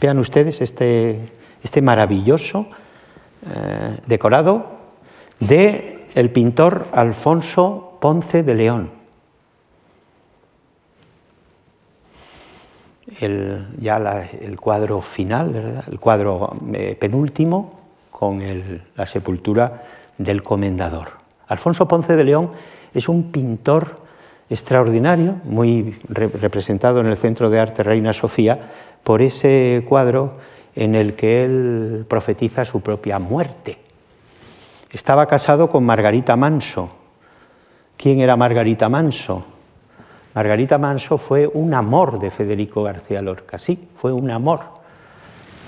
[0.00, 1.32] Vean ustedes este,
[1.62, 2.66] este maravilloso
[3.46, 4.66] eh, decorado
[5.38, 8.90] de el pintor Alfonso Ponce de León.
[13.20, 13.96] El, ya
[14.40, 17.76] el cuadro final, el cuadro eh, penúltimo
[18.10, 18.40] con
[18.94, 19.82] la sepultura
[20.16, 21.08] del comendador.
[21.48, 22.50] Alfonso Ponce de León
[22.94, 23.99] es un pintor
[24.50, 28.58] extraordinario, muy representado en el Centro de Arte Reina Sofía,
[29.04, 30.34] por ese cuadro
[30.74, 33.78] en el que él profetiza su propia muerte.
[34.92, 36.90] Estaba casado con Margarita Manso.
[37.96, 39.44] ¿Quién era Margarita Manso?
[40.34, 44.60] Margarita Manso fue un amor de Federico García Lorca, sí, fue un amor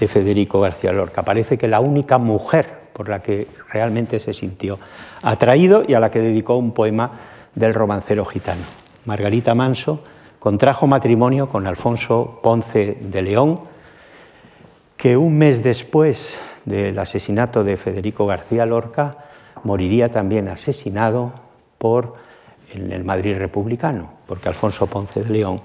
[0.00, 1.22] de Federico García Lorca.
[1.22, 4.78] Parece que la única mujer por la que realmente se sintió
[5.22, 7.10] atraído y a la que dedicó un poema
[7.54, 8.62] del romancero gitano.
[9.04, 10.00] Margarita Manso
[10.38, 13.60] contrajo matrimonio con Alfonso Ponce de León,
[14.96, 19.18] que un mes después del asesinato de Federico García Lorca
[19.62, 21.32] moriría también asesinado
[21.78, 22.16] por
[22.72, 25.60] en el Madrid republicano, porque Alfonso Ponce de León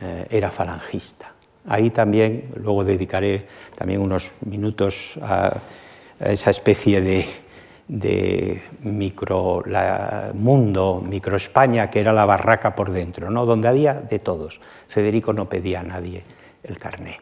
[0.00, 1.32] eh, era falangista.
[1.68, 5.56] Ahí también, luego dedicaré también unos minutos a
[6.18, 7.26] esa especie de,
[7.88, 9.62] de micro
[10.34, 13.46] mundo, micro España, que era la barraca por dentro, ¿no?
[13.46, 14.60] donde había de todos.
[14.88, 16.24] Federico no pedía a nadie
[16.62, 17.20] el carné.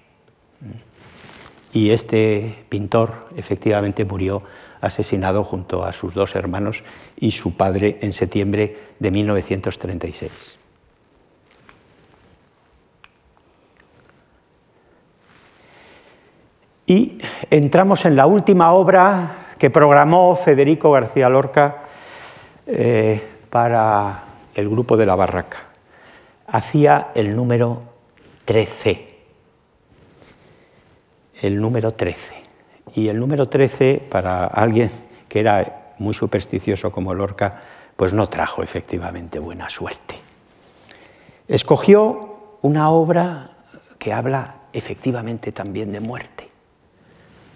[1.73, 4.43] Y este pintor efectivamente murió
[4.81, 6.85] asesinado junto a sus dos hermanos
[7.17, 10.59] y su padre en septiembre de 1936.
[16.87, 17.19] Y
[17.51, 21.85] entramos en la última obra que programó Federico García Lorca
[22.67, 25.57] eh, para el grupo de la Barraca.
[26.47, 27.81] Hacía el número
[28.45, 29.09] 13.
[31.41, 32.35] El número 13.
[32.95, 34.91] Y el número 13, para alguien
[35.31, 37.63] que era muy supersticioso como Lorca,
[37.97, 40.17] pues no trajo efectivamente buena suerte.
[41.49, 43.53] Escogió una obra
[43.99, 46.34] que habla efectivamente también de muerte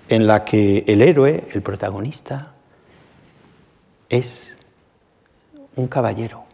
[0.09, 2.52] en la que el héroe, el protagonista,
[4.09, 4.56] es
[5.76, 6.44] un caballero,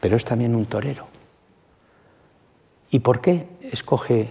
[0.00, 1.06] pero es también un torero.
[2.90, 4.30] ¿Y por qué escoge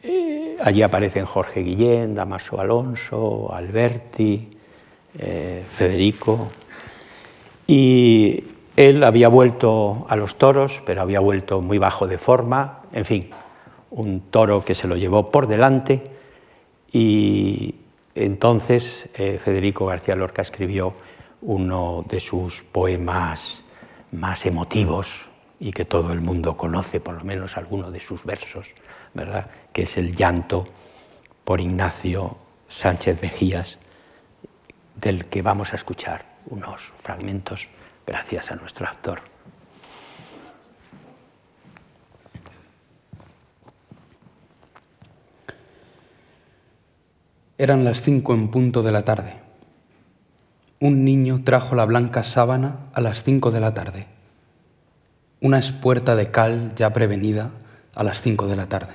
[0.03, 4.56] Eh, allí aparecen Jorge Guillén, Damaso Alonso, Alberti,
[5.17, 6.49] eh, Federico,
[7.67, 8.43] y
[8.75, 13.29] él había vuelto a los toros, pero había vuelto muy bajo de forma, en fin,
[13.91, 16.03] un toro que se lo llevó por delante.
[16.91, 17.75] Y
[18.15, 20.93] entonces eh, Federico García Lorca escribió
[21.41, 23.63] uno de sus poemas
[24.11, 25.27] más emotivos
[25.59, 28.69] y que todo el mundo conoce, por lo menos alguno de sus versos,
[29.13, 29.47] ¿verdad?
[29.73, 30.67] que es el llanto
[31.43, 32.37] por Ignacio
[32.67, 33.79] Sánchez Mejías,
[34.99, 37.69] del que vamos a escuchar unos fragmentos
[38.05, 39.21] gracias a nuestro actor.
[47.59, 49.39] Eran las cinco en punto de la tarde.
[50.79, 54.05] Un niño trajo la blanca sábana a las cinco de la tarde.
[55.41, 57.49] Una espuerta de cal ya prevenida
[57.95, 58.93] a las cinco de la tarde.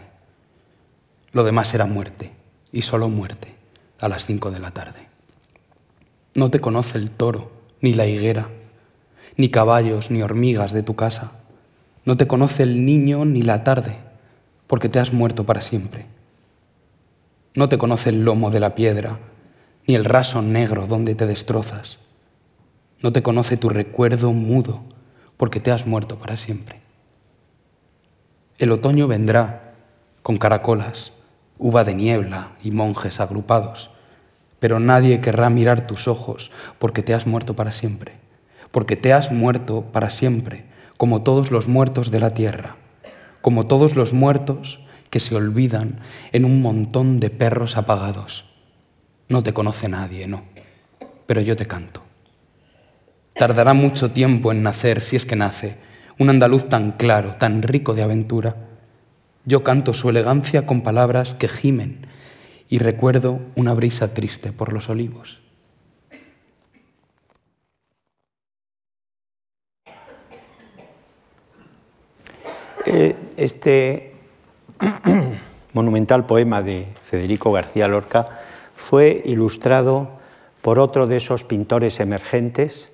[1.33, 2.33] Lo demás era muerte,
[2.71, 3.55] y solo muerte,
[4.01, 5.12] a las cinco de la tarde.
[6.35, 7.53] No te conoce el toro,
[7.83, 8.49] ni la higuera,
[9.37, 11.33] ni caballos, ni hormigas de tu casa.
[12.05, 13.99] No te conoce el niño ni la tarde,
[14.67, 16.07] porque te has muerto para siempre.
[17.55, 19.19] No te conoce el lomo de la piedra,
[19.87, 21.99] ni el raso negro donde te destrozas.
[23.03, 24.83] No te conoce tu recuerdo mudo,
[25.37, 26.81] porque te has muerto para siempre.
[28.59, 29.75] El otoño vendrá
[30.23, 31.13] con caracolas,
[31.59, 33.91] uva de niebla y monjes agrupados,
[34.63, 38.13] pero nadie querrá mirar tus ojos porque te has muerto para siempre,
[38.71, 42.77] porque te has muerto para siempre, como todos los muertos de la tierra,
[43.41, 44.79] como todos los muertos
[45.11, 45.99] que se olvidan
[46.31, 48.45] en un montón de perros apagados.
[49.29, 50.45] No te conoce nadie, no,
[51.27, 52.05] pero yo te canto.
[53.35, 55.77] Tardará mucho tiempo en nacer, si es que nace,
[56.21, 58.55] un andaluz tan claro, tan rico de aventura.
[59.45, 62.07] Yo canto su elegancia con palabras que gimen
[62.73, 65.43] y recuerdo una brisa triste por los olivos.
[72.87, 74.15] Eh, este
[75.75, 78.41] monumental poema de Federico García Lorca
[78.75, 80.09] fue ilustrado
[80.63, 82.91] por otro de esos pintores emergentes.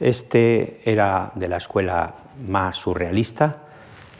[0.00, 2.16] Este era de la escuela
[2.48, 3.58] más surrealista,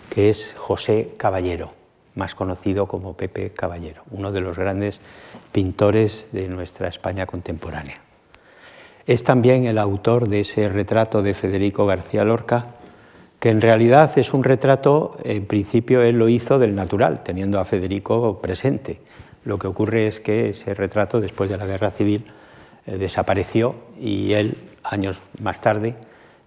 [0.08, 1.79] que es José Caballero,
[2.14, 5.00] más conocido como Pepe Caballero, uno de los grandes
[5.52, 8.00] pintores de nuestra España contemporánea.
[9.06, 12.66] Es también el autor de ese retrato de Federico García Lorca,
[13.38, 17.64] que en realidad es un retrato, en principio él lo hizo del natural, teniendo a
[17.64, 19.00] Federico presente.
[19.44, 22.26] Lo que ocurre es que ese retrato, después de la guerra civil,
[22.86, 25.94] eh, desapareció y él, años más tarde,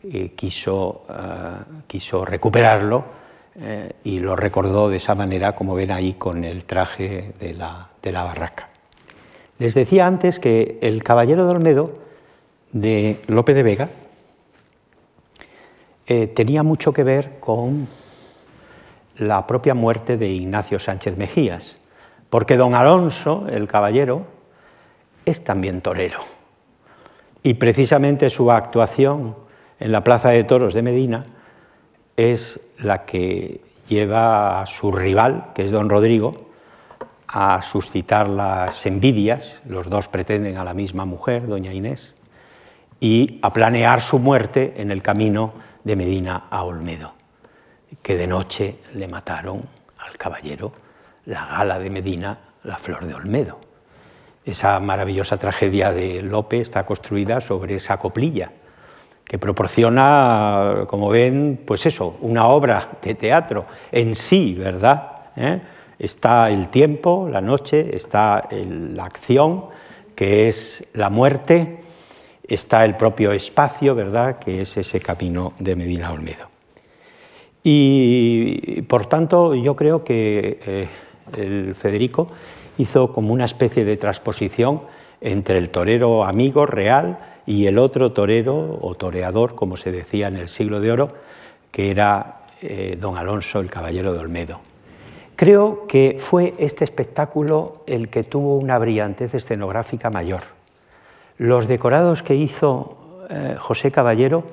[0.03, 3.22] eh, quiso, eh, quiso, recuperarlo
[4.03, 8.11] y lo recordó de esa manera, como ven ahí con el traje de la, de
[8.11, 8.69] la barraca.
[9.59, 12.03] Les decía antes que el Caballero de Olmedo
[12.73, 13.89] de Lope de Vega,
[16.07, 17.87] eh, tenía mucho que ver con
[19.17, 21.77] la propia muerte de Ignacio Sánchez Mejías,
[22.29, 24.25] porque don Alonso, el caballero,
[25.25, 26.19] es también torero.
[27.43, 29.35] Y precisamente su actuación
[29.79, 31.25] en la Plaza de Toros de Medina
[32.18, 36.34] es la que lleva a su rival, que es don Rodrigo,
[37.28, 42.14] a suscitar las envidias, los dos pretenden a la misma mujer, doña Inés,
[42.99, 45.53] y a planear su muerte en el camino
[45.84, 47.14] de Medina a Olmedo,
[48.01, 49.64] que de noche le mataron
[49.97, 50.74] al caballero
[51.26, 53.59] la gala de Medina, la flor de Olmedo.
[54.45, 58.51] Esa maravillosa tragedia de Lope está construida sobre esa coplilla,
[59.26, 65.11] que proporciona, como ven, pues eso, una obra de teatro en sí, ¿verdad?
[65.36, 65.59] ¿Eh?
[65.97, 69.65] Está el tiempo, la noche, está la acción,
[70.15, 71.80] que es la muerte,
[72.47, 76.47] está el propio espacio, ¿verdad?, que es ese camino de Medina Olmedo.
[77.63, 80.88] Y por tanto, yo creo que eh,
[81.38, 82.28] el Federico
[82.78, 84.82] hizo como una especie de transposición
[85.21, 90.37] entre el torero amigo real y el otro torero o toreador, como se decía en
[90.37, 91.09] el siglo de oro,
[91.71, 94.61] que era eh, don Alonso, el caballero de Olmedo.
[95.35, 100.43] Creo que fue este espectáculo el que tuvo una brillantez escenográfica mayor.
[101.37, 104.43] Los decorados que hizo eh, José Caballero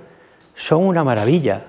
[0.55, 1.66] son una maravilla.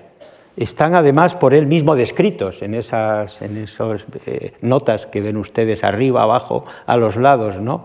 [0.56, 5.84] Están además por él mismo descritos en esas en esos, eh, notas que ven ustedes
[5.84, 7.58] arriba, abajo, a los lados.
[7.58, 7.82] ¿no?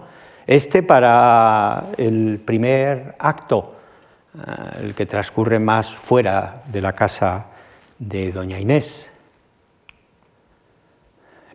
[0.47, 3.75] Este para el primer acto,
[4.33, 7.47] eh, el que transcurre más fuera de la casa
[7.99, 9.11] de Doña Inés.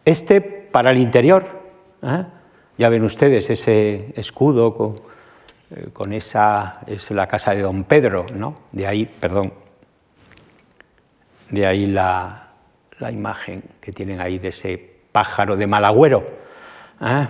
[0.04, 1.46] Este para el interior,
[2.02, 2.26] ¿eh?
[2.76, 5.00] ya ven ustedes ese escudo con,
[5.70, 8.54] eh, con, esa, es la casa de don Pedro, ¿no?
[8.72, 9.54] De ahí, perdón,
[11.48, 12.50] de ahí la,
[13.10, 16.26] imagen que tienen ahí de ese pájaro de Malagüero.
[17.00, 17.26] ¿eh?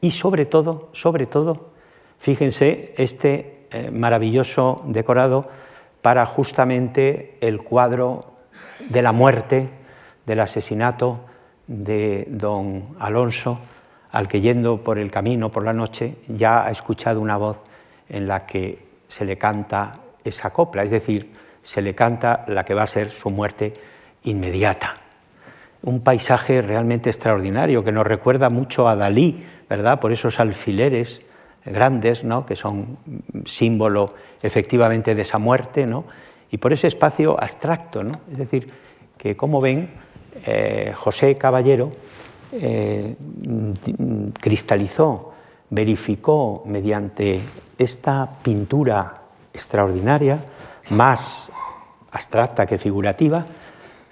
[0.00, 1.70] Y sobre todo, sobre todo,
[2.18, 5.48] fíjense este maravilloso decorado
[6.02, 8.24] para justamente el cuadro
[8.88, 9.68] de la muerte,
[10.26, 11.20] del asesinato
[11.66, 13.58] de don Alonso,
[14.12, 17.60] al que yendo por el camino por la noche ya ha escuchado una voz
[18.08, 18.78] en la que
[19.08, 21.32] se le canta esa copla, es decir,
[21.62, 23.74] se le canta la que va a ser su muerte
[24.24, 24.96] inmediata.
[25.82, 30.00] Un paisaje realmente extraordinario que nos recuerda mucho a Dalí, ¿verdad?
[30.00, 31.20] Por esos alfileres
[31.64, 32.98] grandes, que son
[33.46, 35.86] símbolo efectivamente de esa muerte,
[36.50, 38.02] y por ese espacio abstracto.
[38.32, 38.68] Es decir,
[39.16, 39.88] que como ven,
[40.44, 41.92] eh, José Caballero
[42.52, 43.14] eh,
[44.40, 45.34] cristalizó,
[45.70, 47.40] verificó mediante
[47.78, 49.14] esta pintura
[49.54, 50.40] extraordinaria,
[50.90, 51.52] más
[52.10, 53.46] abstracta que figurativa,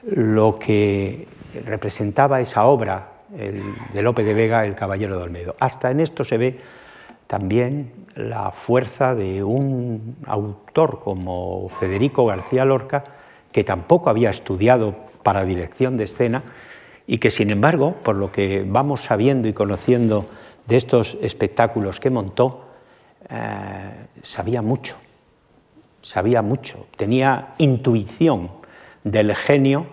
[0.04, 1.26] lo que
[1.66, 5.56] representaba esa obra de Lope de Vega, El Caballero de Olmedo.
[5.60, 6.58] Hasta en esto se ve
[7.26, 13.04] también la fuerza de un autor como Federico García Lorca,
[13.52, 16.42] que tampoco había estudiado para dirección de escena
[17.06, 20.26] y que, sin embargo, por lo que vamos sabiendo y conociendo
[20.66, 22.66] de estos espectáculos que montó,
[23.28, 23.36] eh,
[24.22, 24.96] sabía mucho,
[26.02, 28.50] sabía mucho, tenía intuición
[29.04, 29.86] del genio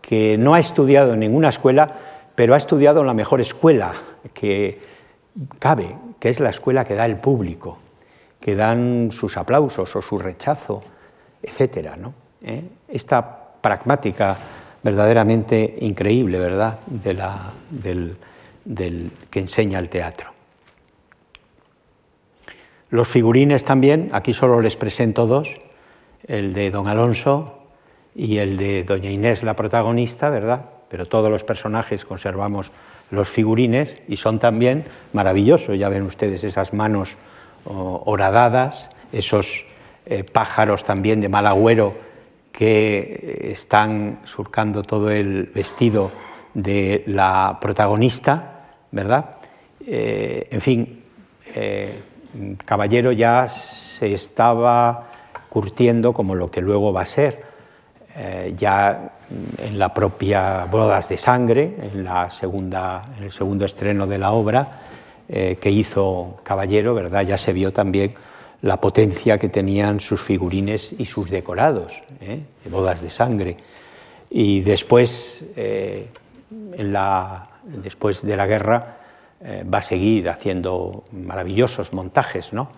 [0.00, 1.92] que no ha estudiado en ninguna escuela,
[2.38, 3.94] pero ha estudiado en la mejor escuela
[4.32, 4.78] que
[5.58, 7.78] cabe, que es la escuela que da el público,
[8.38, 10.80] que dan sus aplausos o su rechazo,
[11.42, 11.96] etc.
[11.98, 12.14] ¿no?
[12.40, 12.62] ¿Eh?
[12.86, 14.36] Esta pragmática
[14.84, 18.16] verdaderamente increíble, ¿verdad?, de la, del,
[19.30, 20.30] que enseña el teatro.
[22.90, 25.58] Los figurines también, aquí solo les presento dos,
[26.22, 27.58] el de don Alonso
[28.14, 30.77] y el de doña Inés, la protagonista, ¿verdad?
[30.90, 32.72] Pero todos los personajes conservamos
[33.10, 35.78] los figurines y son también maravillosos.
[35.78, 37.16] Ya ven ustedes esas manos
[37.64, 39.64] horadadas, esos
[40.06, 41.94] eh, pájaros también de mal agüero
[42.52, 46.10] que están surcando todo el vestido
[46.54, 49.36] de la protagonista, ¿verdad?
[49.86, 51.04] Eh, en fin,
[51.54, 52.02] eh,
[52.64, 55.08] Caballero ya se estaba
[55.48, 57.42] curtiendo como lo que luego va a ser,
[58.56, 59.10] ya
[59.58, 64.68] en la propia Bodas de Sangre, en, el segundo estreno de la obra
[65.28, 67.22] eh, que hizo Caballero, ¿verdad?
[67.26, 68.14] ya se vio también
[68.62, 72.40] la potencia que tenían sus figurines y sus decorados, ¿eh?
[72.64, 73.56] de Bodas de Sangre.
[74.30, 76.08] Y después, eh,
[77.64, 78.96] después de la guerra,
[79.72, 82.70] va a seguir haciendo maravillosos montajes ¿no?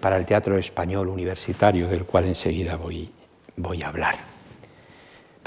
[0.00, 4.37] para el teatro español universitario, del cual enseguida voy a hablar.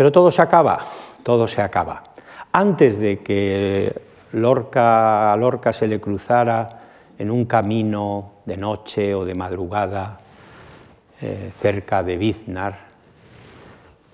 [0.02, 0.80] Pero todo se acaba,
[1.22, 2.02] todo se acaba.
[2.52, 3.94] Antes de que
[4.32, 6.80] Lorca, a Lorca se le cruzara
[7.20, 10.20] en un camino de noche o de madrugada
[11.22, 12.80] eh, cerca de Biznar,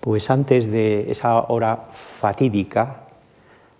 [0.01, 3.03] pues antes de esa hora fatídica,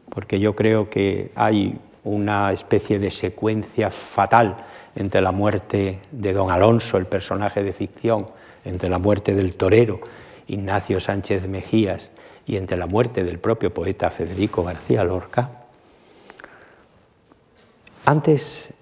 [0.07, 4.55] porque yo creo que hay una especie de secuencia fatal
[4.95, 8.27] entre la muerte de don Alonso, el personaje de ficción,
[8.63, 9.99] entre la muerte del torero
[10.47, 12.11] Ignacio Sánchez Mejías
[12.45, 15.49] y entre la muerte del propio poeta Federico García Lorca,
[18.05, 18.73] antes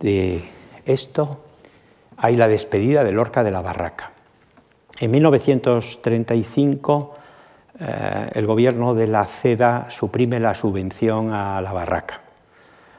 [0.00, 0.44] de
[0.84, 1.40] esto
[2.16, 4.10] hay la despedida de Lorca de la Barraca.
[5.00, 7.16] En 1935
[7.80, 12.20] eh, el gobierno de la CEDA suprime la subvención a la Barraca.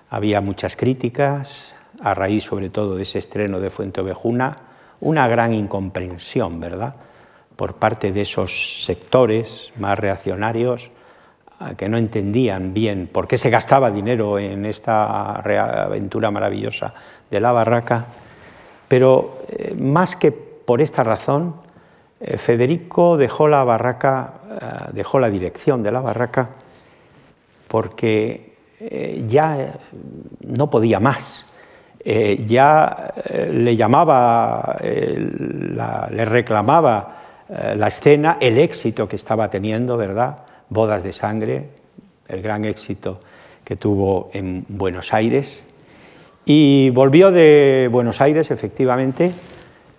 [0.10, 4.58] Había muchas críticas, a raíz sobre todo de ese estreno de Fuente Ovejuna,
[5.00, 6.96] una gran incomprensión, ¿verdad?
[7.56, 10.92] Por parte de esos sectores más reaccionarios
[11.78, 16.94] que no entendían bien por qué se gastaba dinero en esta aventura maravillosa
[17.32, 18.06] de la barraca,
[18.88, 21.56] pero eh, más que por esta razón,
[22.20, 26.50] eh, Federico dejó la barraca, eh, dejó la dirección de la barraca
[27.68, 28.54] porque
[29.28, 29.74] ya
[30.42, 31.48] no podía más.
[32.04, 33.14] ya
[33.50, 40.40] le llamaba, le reclamaba la escena, el éxito que estaba teniendo, ¿verdad?
[40.70, 41.70] Bodas de Sangre,
[42.28, 43.20] el gran éxito
[43.64, 45.66] que tuvo en Buenos Aires.
[46.46, 49.32] Y volvió de Buenos Aires, efectivamente,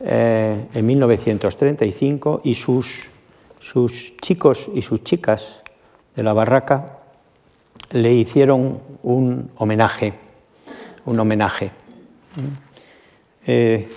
[0.01, 3.07] eh, en 1935 y sus,
[3.59, 5.63] sus chicos y sus chicas
[6.15, 6.99] de la barraca
[7.91, 10.15] le hicieron un homenaje,
[11.05, 11.71] un homenaje.
[13.47, 13.89] Eh,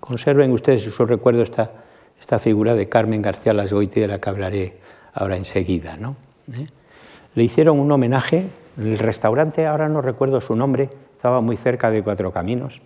[0.00, 1.70] conserven ustedes su recuerdo esta,
[2.26, 4.72] esta figura de Carmen García Lasgoiti, de la que hablaré
[5.14, 5.96] ahora enseguida.
[5.96, 6.16] ¿no?
[6.52, 6.66] ¿Eh?
[7.36, 12.02] Le hicieron un homenaje, el restaurante, ahora no recuerdo su nombre, estaba muy cerca de
[12.02, 12.82] Cuatro Caminos,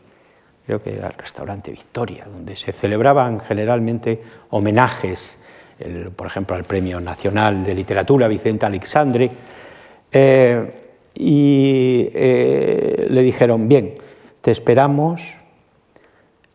[0.67, 5.39] creo que era el restaurante Victoria, donde se celebraban generalmente homenajes,
[6.17, 9.31] por ejemplo, al Premio Nacional de Literatura Vicente Alexandre,
[10.13, 10.71] eh,
[11.15, 13.95] y eh, le dijeron, bien,
[14.43, 15.39] te esperamos,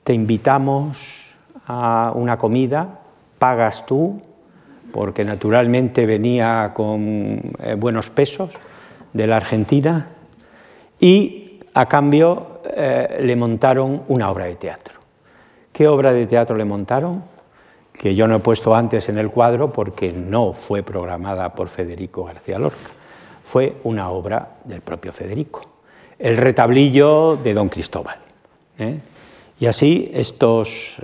[0.04, 1.25] te invitamos
[1.68, 3.00] a una comida,
[3.40, 4.22] pagas tú,
[4.92, 8.54] porque naturalmente venía con eh, buenos pesos
[9.14, 10.08] de la Argentina
[11.00, 14.96] y a cambio eh, le montaron una obra de teatro.
[15.74, 17.24] ¿Qué obra de teatro le montaron?
[17.92, 22.24] Que yo no he puesto antes en el cuadro porque no fue programada por Federico
[22.24, 22.90] García Lorca.
[23.44, 25.62] Fue una obra del propio Federico,
[26.18, 28.18] el retablillo de Don Cristóbal.
[28.80, 28.98] ¿eh?
[29.60, 30.98] Y así estos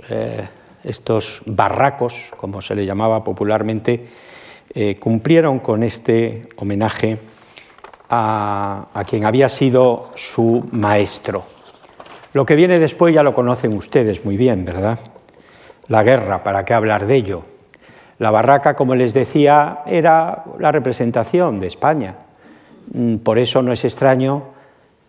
[0.84, 4.06] estos barracos, como se le llamaba popularmente,
[4.74, 7.18] eh, cumplieron con este homenaje
[8.08, 11.44] a, a, quien había sido su maestro.
[12.32, 14.98] Lo que viene después ya lo conocen ustedes muy bien, ¿verdad?
[15.88, 17.42] La guerra, ¿para qué hablar de ello?
[18.18, 22.14] La barraca, como les decía, era la representación de España.
[22.92, 24.44] Mm, por eso no es extraño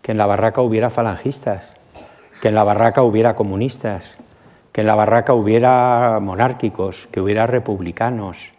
[0.02, 1.70] que en la barraca hubiera falangistas,
[2.40, 4.04] que en la barraca hubiera comunistas,
[4.72, 8.52] que en la barraca hubiera monárquicos, que hubiera republicanos,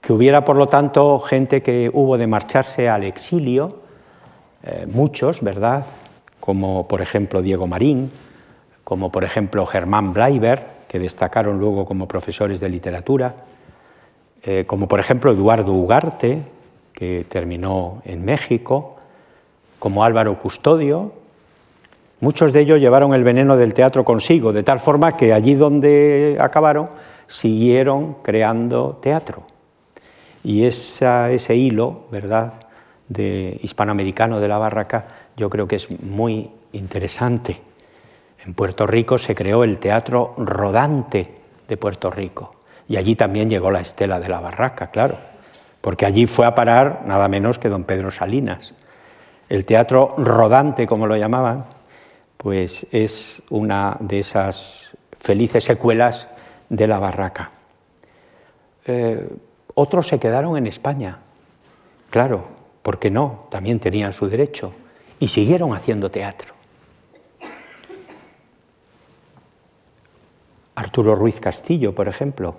[0.00, 3.80] que hubiera, por lo tanto, gente que hubo de marcharse al exilio,
[4.62, 5.84] eh, muchos, ¿verdad?
[6.40, 8.10] Como por ejemplo Diego Marín,
[8.84, 13.34] como por ejemplo Germán Bleiber, que destacaron luego como profesores de literatura,
[14.42, 16.42] eh, como por ejemplo Eduardo Ugarte,
[16.92, 18.96] que terminó en México,
[19.78, 21.12] como Álvaro Custodio,
[22.24, 26.38] Muchos de ellos llevaron el veneno del teatro consigo, de tal forma que allí donde
[26.40, 26.88] acabaron
[27.26, 29.42] siguieron creando teatro.
[30.42, 32.54] Y ese hilo, ¿verdad?,
[33.10, 35.04] de hispanoamericano de la barraca,
[35.36, 37.60] yo creo que es muy interesante.
[38.46, 41.28] En Puerto Rico se creó el teatro rodante
[41.68, 42.52] de Puerto Rico
[42.88, 45.18] y allí también llegó la estela de la barraca, claro,
[45.82, 48.72] porque allí fue a parar nada menos que don Pedro Salinas.
[49.50, 51.66] El teatro rodante, como lo llamaban,
[52.44, 56.28] pues es una de esas felices secuelas
[56.68, 57.52] de la barraca.
[58.84, 59.26] Eh,
[59.72, 61.20] otros se quedaron en España,
[62.10, 62.46] claro,
[62.82, 64.74] porque no, también tenían su derecho,
[65.18, 66.52] y siguieron haciendo teatro.
[70.74, 72.56] Arturo Ruiz Castillo, por ejemplo,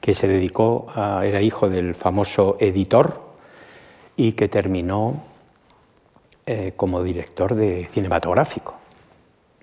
[0.00, 3.20] que se dedicó a, era hijo del famoso editor
[4.16, 5.24] y que terminó
[6.46, 8.74] eh, como director de cinematográfico.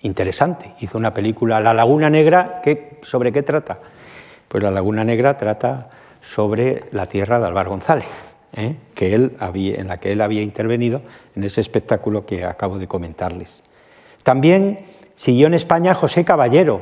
[0.02, 0.74] Interesante.
[0.80, 2.62] Hizo una película, La Laguna Negra,
[3.02, 3.80] ¿sobre qué trata?
[4.48, 5.90] Pues La Laguna Negra trata
[6.22, 8.08] sobre la tierra de Álvaro González,
[8.56, 8.76] ¿eh?
[8.94, 11.02] que él en la que él había intervenido
[11.36, 13.64] en ese espectáculo que acabo de comentarles.
[14.24, 14.80] También
[15.16, 16.82] siguió en España José Caballero,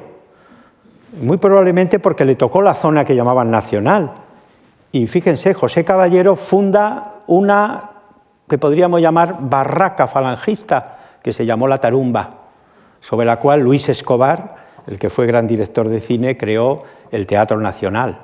[1.21, 4.11] muy probablemente porque le tocó la zona que llamaban nacional.
[4.91, 7.91] Y fíjense, José Caballero funda una
[8.47, 12.41] que podríamos llamar barraca falangista, que se llamó La Tarumba,
[12.99, 14.55] sobre la cual Luis Escobar,
[14.87, 18.19] el que fue gran director de cine, creó el Teatro Nacional,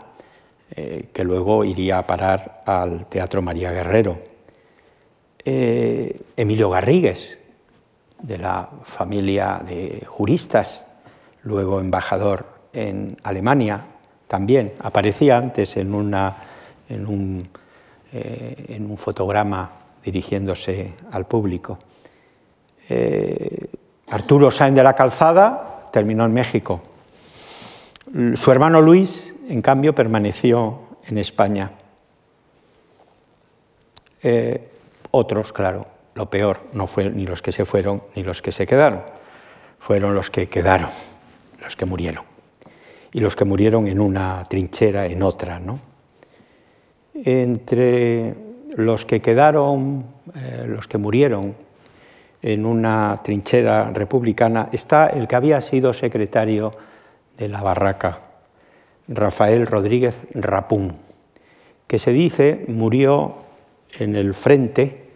[0.75, 4.19] eh, que luego iría a parar al Teatro María Guerrero.
[5.43, 7.39] Eh, Emilio Garrigues,
[8.21, 10.85] de la familia de juristas,
[11.43, 13.85] luego embajador en Alemania,
[14.27, 16.35] también aparecía antes en, una,
[16.87, 17.49] en, un,
[18.13, 21.77] eh, en un fotograma dirigiéndose al público.
[22.89, 23.67] Eh,
[24.07, 26.81] Arturo Sáenz de la Calzada terminó en México.
[28.35, 31.71] Su hermano Luis, en cambio, permaneció en España.
[34.21, 34.69] Eh,
[35.11, 38.67] otros, claro, lo peor no fue ni los que se fueron ni los que se
[38.67, 39.01] quedaron,
[39.79, 40.89] fueron los que quedaron,
[41.61, 42.25] los que murieron.
[43.13, 45.59] Y los que murieron en una trinchera, en otra.
[45.59, 45.79] ¿no?
[47.13, 48.35] Entre
[48.75, 50.05] los que quedaron,
[50.35, 51.55] eh, los que murieron
[52.41, 56.71] en una trinchera republicana, está el que había sido secretario
[57.37, 58.19] de la barraca,
[59.07, 60.93] Rafael Rodríguez Rapún,
[61.87, 63.35] que se dice murió
[63.99, 65.09] en el frente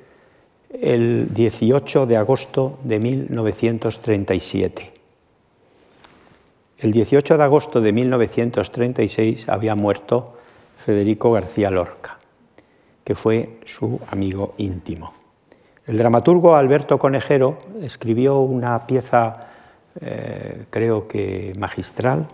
[0.81, 4.91] el 18 de agosto de 1937.
[6.79, 10.37] El 18 de agosto de 1936 había muerto
[10.77, 12.14] Federico García Lorca,
[13.05, 15.13] que fue su amigo íntimo.
[15.85, 19.47] El dramaturgo Alberto Conejero escribió una pieza,
[20.01, 22.27] eh, creo que magistral,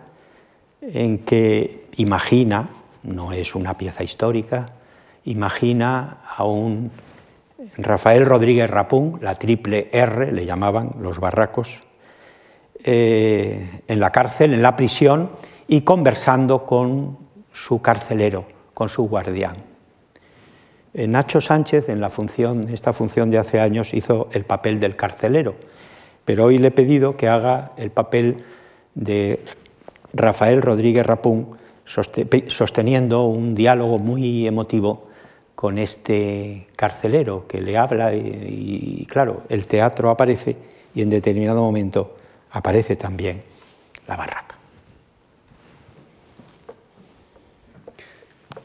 [0.82, 2.70] en que imagina,
[3.04, 4.70] no es una pieza histórica,
[5.26, 6.90] imagina a un
[7.78, 11.82] Rafael Rodríguez Rapún, la triple R, le llamaban los barracos,
[12.84, 15.32] eh, en la cárcel, en la prisión,
[15.68, 17.18] y conversando con
[17.52, 19.71] su carcelero, con su guardián.
[20.94, 24.96] Eh, Nacho Sánchez, en la función, esta función de hace años, hizo el papel del
[24.96, 25.56] carcelero,
[26.26, 28.44] pero hoy le he pedido que haga el papel
[28.94, 29.40] de
[30.14, 35.08] Rafael Rodríguez Rapún, sosteniendo un diálogo muy emotivo
[35.56, 40.58] con este carcelero que le habla y, claro, el teatro aparece
[40.94, 42.16] y en determinado momento
[42.52, 43.44] aparece también
[44.08, 44.56] la barraca.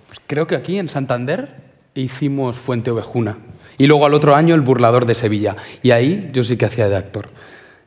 [0.07, 1.66] Pues creo que aquí en Santander
[2.01, 3.39] hicimos Fuente Ovejuna
[3.79, 6.89] y luego al otro año El Burlador de Sevilla y ahí yo sí que hacía
[6.89, 7.29] de actor.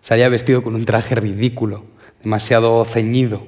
[0.02, 1.84] Salía vestido con un traje ridículo,
[2.24, 3.46] demasiado ceñido.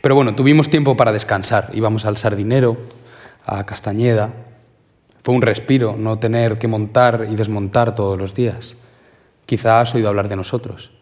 [0.00, 1.70] Pero bueno, tuvimos tiempo para descansar.
[1.72, 2.76] Íbamos al Sardinero,
[3.46, 4.30] a Castañeda,
[5.22, 8.74] fue un respiro no tener que montar y desmontar todos los días.
[9.44, 10.92] Quizá has oído hablar de nosotros.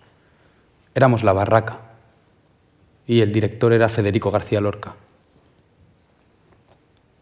[0.95, 1.81] Éramos la barraca
[3.07, 4.97] y el director era Federico García Lorca.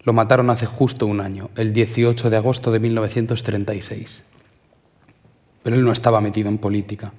[0.07, 4.22] Lo mataron hace justo un año, el 18 de agosto de 1936.
[5.62, 7.12] Pero él no estaba metido en política.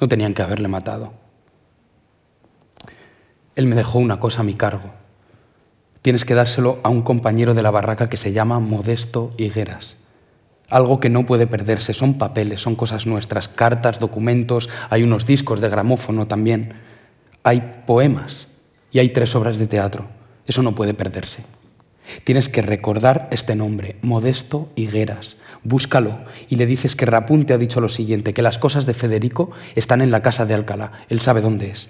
[0.00, 1.12] No tenían que haberle matado.
[3.54, 4.94] Él me dejó una cosa a mi cargo
[6.02, 9.96] tienes que dárselo a un compañero de la barraca que se llama Modesto Higueras.
[10.70, 15.60] Algo que no puede perderse, son papeles, son cosas nuestras, cartas, documentos, hay unos discos
[15.60, 16.74] de gramófono también,
[17.42, 18.48] hay poemas
[18.90, 20.06] y hay tres obras de teatro.
[20.46, 21.42] Eso no puede perderse.
[22.24, 25.36] Tienes que recordar este nombre, Modesto Higueras.
[25.62, 28.94] Búscalo y le dices que Rapun te ha dicho lo siguiente, que las cosas de
[28.94, 30.92] Federico están en la casa de Alcalá.
[31.08, 31.88] Él sabe dónde es.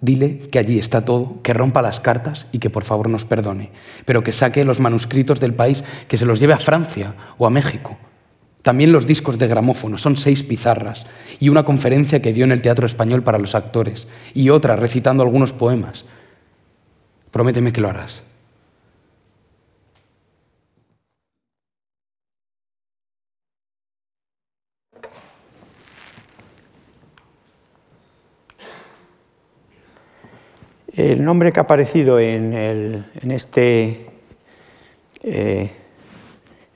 [0.00, 3.70] Dile que allí está todo, que rompa las cartas y que por favor nos perdone,
[4.04, 7.50] pero que saque los manuscritos del país, que se los lleve a Francia o a
[7.50, 7.96] México.
[8.60, 11.06] También los discos de gramófono, son seis pizarras,
[11.40, 15.22] y una conferencia que dio en el Teatro Español para los actores, y otra recitando
[15.22, 16.04] algunos poemas.
[17.30, 18.24] Prométeme que lo harás.
[30.96, 34.06] El nombre que ha aparecido en, este,
[35.24, 35.70] eh,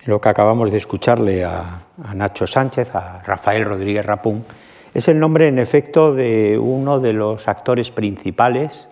[0.07, 1.83] lo que acabamos de escucharle a,
[2.17, 4.45] Nacho Sánchez, a Rafael Rodríguez Rapún,
[4.93, 8.89] es el nombre en efecto de uno de los actores principales,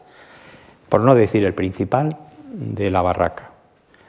[0.89, 2.17] por no decir el principal,
[2.53, 3.51] de La Barraca.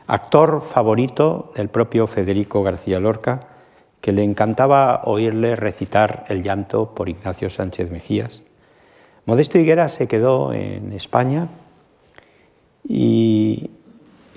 [0.05, 3.47] Actor favorito del propio Federico García Lorca,
[4.01, 8.43] que le encantaba oírle recitar el llanto por Ignacio Sánchez Mejías
[9.27, 11.49] Modesto Higuera se quedó en España
[12.87, 13.71] y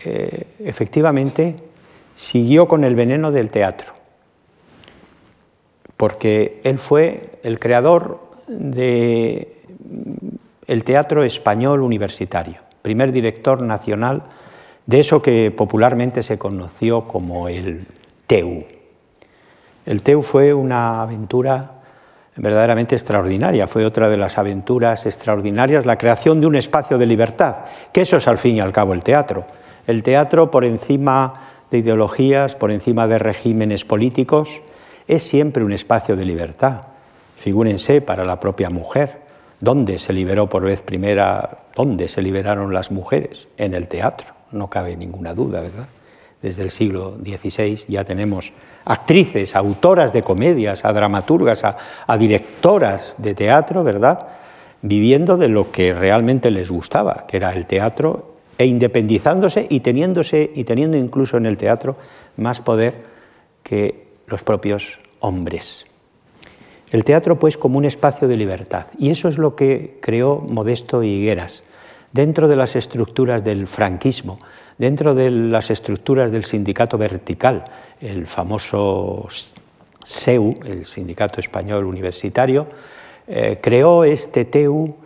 [0.05, 1.55] eh, efectivamente
[2.17, 3.93] siguió con el veneno del teatro,
[5.97, 8.19] porque él fue el creador
[8.49, 9.47] del
[10.85, 14.25] teatro español universitario, primer director nacional
[14.87, 17.87] de eso que popularmente se conoció como el
[18.27, 18.65] TEU.
[19.87, 21.80] El TEU fue una aventura
[22.41, 23.67] verdaderamente extraordinaria.
[23.67, 27.57] Fue otra de las aventuras extraordinarias, la creación de un espacio de libertad,
[27.93, 29.45] que eso es al fin y al cabo el teatro.
[29.87, 31.35] El teatro por encima
[31.71, 34.63] de ideologías, por encima de regímenes políticos,
[35.07, 36.83] es siempre un espacio de libertad.
[37.37, 39.21] Figúrense para la propia mujer,
[39.61, 43.49] ¿dónde se liberó por vez primera, dónde se liberaron las mujeres?
[43.59, 45.87] En el teatro, no cabe ninguna duda, ¿verdad?
[46.43, 48.53] Desde el siglo XVI ya tenemos
[48.85, 54.27] actrices, autoras de comedias, a dramaturgas, a, directoras de teatro, ¿verdad?
[54.83, 60.51] Viviendo de lo que realmente les gustaba, que era el teatro e independizándose y, teniéndose,
[60.55, 61.97] y teniendo incluso en el teatro
[62.37, 63.05] más poder
[63.63, 65.87] que los propios hombres.
[66.91, 68.87] El teatro, pues, como un espacio de libertad.
[68.99, 71.63] Y eso es lo que creó Modesto Higueras,
[72.13, 74.39] dentro de las estructuras del franquismo,
[74.79, 77.65] dentro de las estructuras del sindicato vertical,
[78.01, 79.27] el famoso
[80.03, 82.67] SEU, el Sindicato Español Universitario,
[83.27, 84.97] eh, creó este TEU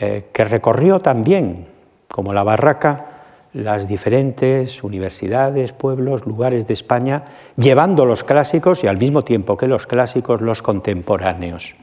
[0.00, 1.66] eh, que recorrió también,
[2.08, 3.18] como la barraca,
[3.52, 7.24] las diferentes universidades, pueblos, lugares de España,
[7.56, 11.74] llevando los clásicos y al mismo tiempo que los clásicos, los contemporáneos.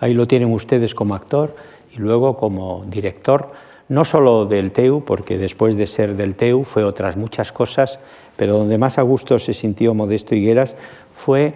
[0.00, 1.54] Ahí lo tienen ustedes como actor
[1.92, 3.52] y luego como director,
[3.92, 7.98] no solo del TEU, porque después de ser del TEU fue otras muchas cosas,
[8.36, 10.76] pero donde más a gusto se sintió Modesto Higueras
[11.14, 11.52] fue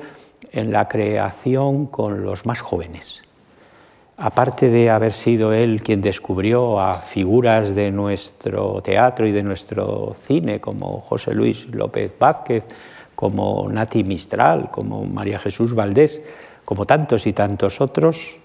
[0.52, 3.22] en la creación con los más jóvenes.
[4.18, 10.14] Aparte de haber sido él quien descubrió a figuras de nuestro teatro y de nuestro
[10.26, 12.64] cine, como José Luis López Vázquez,
[13.14, 16.20] como Nati Mistral, como María Jesús Valdés,
[16.66, 18.36] como tantos y tantos otros,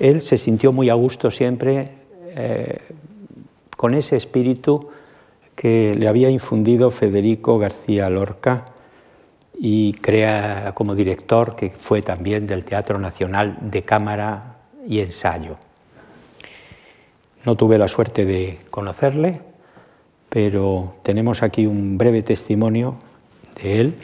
[0.00, 1.90] él se sintió muy a gusto siempre
[2.36, 2.78] eh,
[3.84, 4.88] con ese espíritu
[5.54, 8.64] que le había infundido Federico García Lorca
[9.60, 14.56] y crea como director, que fue también del Teatro Nacional de Cámara
[14.88, 15.58] y ensayo.
[17.44, 19.42] No tuve la suerte de conocerle,
[20.30, 22.94] pero tenemos aquí un breve testimonio
[23.62, 23.94] de él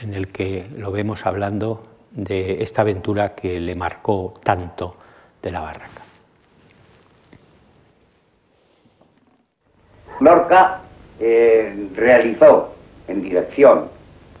[0.00, 4.96] en el que lo vemos hablando de esta aventura que le marcó tanto
[5.42, 5.99] de la barraca.
[10.20, 10.80] Lorca
[11.18, 12.74] eh, realizó
[13.08, 13.88] en dirección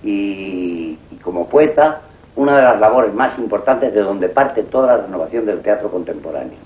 [0.02, 2.00] y como poeta
[2.36, 6.58] una de las labores más importantes de donde parte toda la renovación del teatro contemporáneo.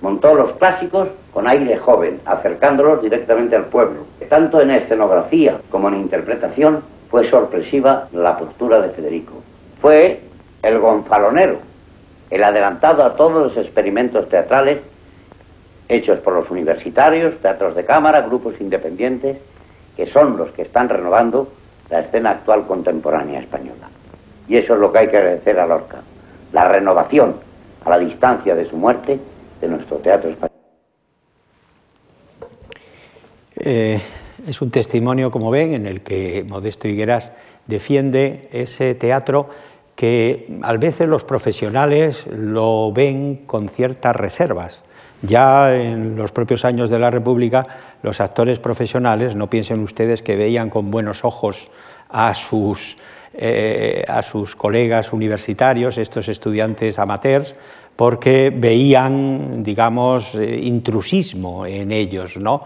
[0.00, 4.00] Montó los clásicos con aire joven, acercándolos directamente al pueblo.
[4.28, 9.34] Tanto en escenografía como en interpretación fue sorpresiva la postura de Federico.
[9.80, 10.20] Fue
[10.62, 11.58] el gonzalonero,
[12.30, 14.78] el adelantado a todos los experimentos teatrales
[15.92, 19.38] hechos por los universitarios, teatros de cámara, grupos independientes,
[19.96, 21.52] que son los que están renovando
[21.90, 23.88] la escena actual contemporánea española.
[24.48, 26.02] Y eso es lo que hay que agradecer a Lorca,
[26.52, 27.36] la renovación
[27.84, 29.18] a la distancia de su muerte
[29.60, 30.50] de nuestro teatro español.
[33.56, 34.00] Eh,
[34.46, 37.32] es un testimonio, como ven, en el que Modesto Higueras
[37.66, 39.48] defiende ese teatro
[39.94, 44.82] que a veces los profesionales lo ven con ciertas reservas.
[45.22, 47.66] Ya en los propios años de la República,
[48.02, 51.70] los actores profesionales, no piensen ustedes que veían con buenos ojos
[52.08, 52.96] a sus
[53.34, 57.56] eh, a sus colegas universitarios, estos estudiantes amateurs,
[57.96, 62.62] porque veían, digamos, eh, intrusismo en ellos, ¿no?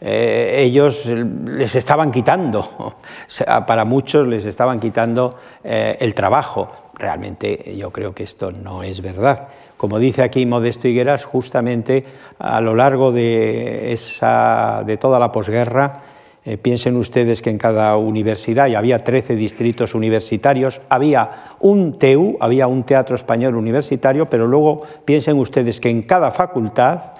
[0.00, 2.96] Eh, ellos les estaban quitando,
[3.66, 6.70] para muchos les estaban quitando el trabajo.
[6.94, 9.48] Realmente yo creo que esto no es verdad.
[9.76, 12.04] Como dice aquí Modesto Higueras, justamente
[12.38, 16.00] a lo largo de, esa, de toda la posguerra,
[16.46, 22.36] eh, piensen ustedes que en cada universidad, y había 13 distritos universitarios, había un TEU,
[22.38, 27.14] había un teatro español universitario, pero luego piensen ustedes que en cada facultad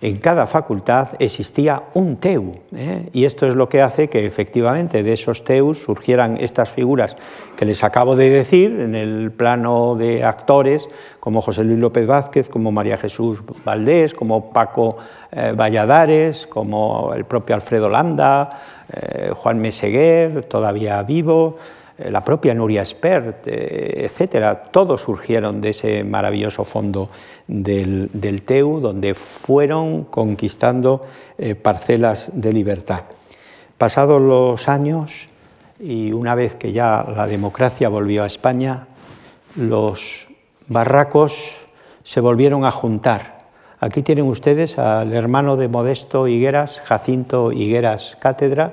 [0.00, 2.52] en cada facultad existía un TEU.
[2.74, 3.08] ¿eh?
[3.12, 7.16] Y esto es lo que hace que efectivamente de esos TEUs surgieran estas figuras
[7.56, 10.88] que les acabo de decir en el plano de actores,
[11.20, 14.98] como José Luis López Vázquez, como María Jesús Valdés, como Paco
[15.32, 18.50] eh, Valladares, como el propio Alfredo Landa,
[18.92, 21.56] eh, Juan Meseguer, todavía vivo,
[21.98, 27.08] la propia Nuria Espert, eh, etcétera, todos surgieron de ese maravilloso fondo
[27.46, 31.00] del, TEU, donde fueron conquistando
[31.38, 33.04] eh, parcelas de libertad.
[33.78, 35.28] Pasados los años,
[35.80, 38.88] y una vez que ya la democracia volvió a España,
[39.56, 40.28] los
[40.68, 41.56] barracos
[42.02, 43.38] se volvieron a juntar.
[43.80, 48.72] Aquí tienen ustedes al hermano de Modesto Higueras, Jacinto Higueras Cátedra,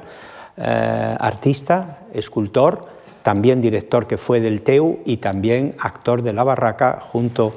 [0.55, 2.92] artista, escultor,
[3.23, 7.53] también director que fue del TEU y también actor de La Barraca junto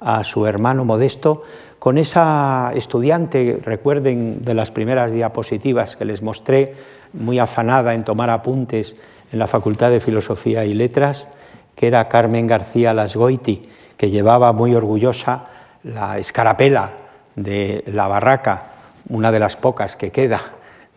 [0.00, 1.44] a su hermano Modesto,
[1.78, 6.74] con esa estudiante, recuerden de las primeras diapositivas que les mostré,
[7.12, 8.96] muy afanada en tomar apuntes
[9.32, 11.28] en la Facultad de Filosofía y Letras,
[11.74, 13.62] que era Carmen García Lasgoiti,
[13.96, 15.46] que llevaba muy orgullosa
[15.82, 16.90] la escarapela
[17.36, 18.72] de la barraca,
[19.08, 20.40] una de las pocas que queda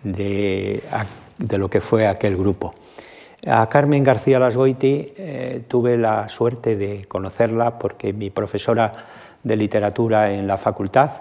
[0.04, 0.84] de,
[1.38, 2.74] de lo que fue aquel grupo.
[3.46, 8.94] A Carmen García Lasgoiti eh, tuve la suerte de conocerla porque mi profesora
[9.44, 11.12] de literatura en la facultad,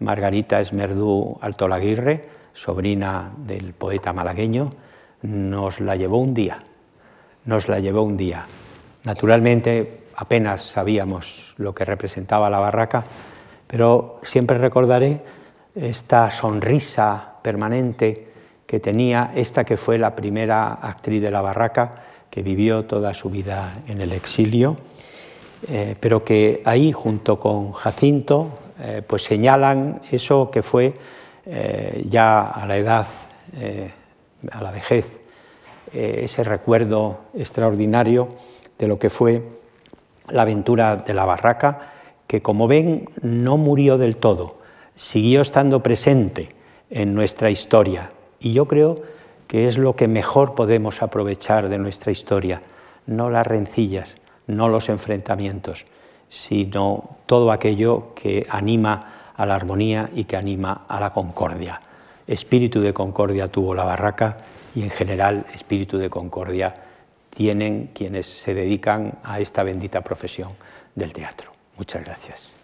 [0.00, 2.22] Margarita Esmerdú Altolaguirre,
[2.54, 4.70] sobrina del poeta malagueño,
[5.22, 6.58] nos la llevó un día,
[7.44, 8.46] nos la llevó un día.
[9.04, 13.04] Naturalmente apenas sabíamos lo que representaba la barraca,
[13.68, 15.20] pero siempre recordaré
[15.76, 18.29] esta sonrisa permanente
[18.70, 23.28] que tenía esta que fue la primera actriz de la barraca, que vivió toda su
[23.28, 24.76] vida en el exilio,
[25.68, 30.94] eh, pero que ahí junto con Jacinto eh, pues señalan eso que fue
[31.46, 33.06] eh, ya a la edad,
[34.52, 35.04] a la vejez,
[35.92, 38.28] ese recuerdo extraordinario
[38.78, 39.42] de lo que fue
[40.28, 41.90] la aventura de la barraca,
[42.28, 44.58] que como ven no murió del todo,
[44.94, 46.50] siguió estando presente
[46.88, 48.12] en nuestra historia.
[48.40, 48.96] Y yo creo
[49.46, 52.62] que es lo que mejor podemos aprovechar de nuestra historia,
[53.06, 54.14] no las rencillas,
[54.46, 55.84] no los enfrentamientos,
[56.28, 61.80] sino todo aquello que anima a la armonía y que anima a la concordia.
[62.26, 64.38] Espíritu de concordia tuvo la barraca
[64.74, 66.74] y en general espíritu de concordia
[67.30, 70.52] tienen quienes se dedican a esta bendita profesión
[70.94, 71.52] del teatro.
[71.76, 72.59] Muchas gracias.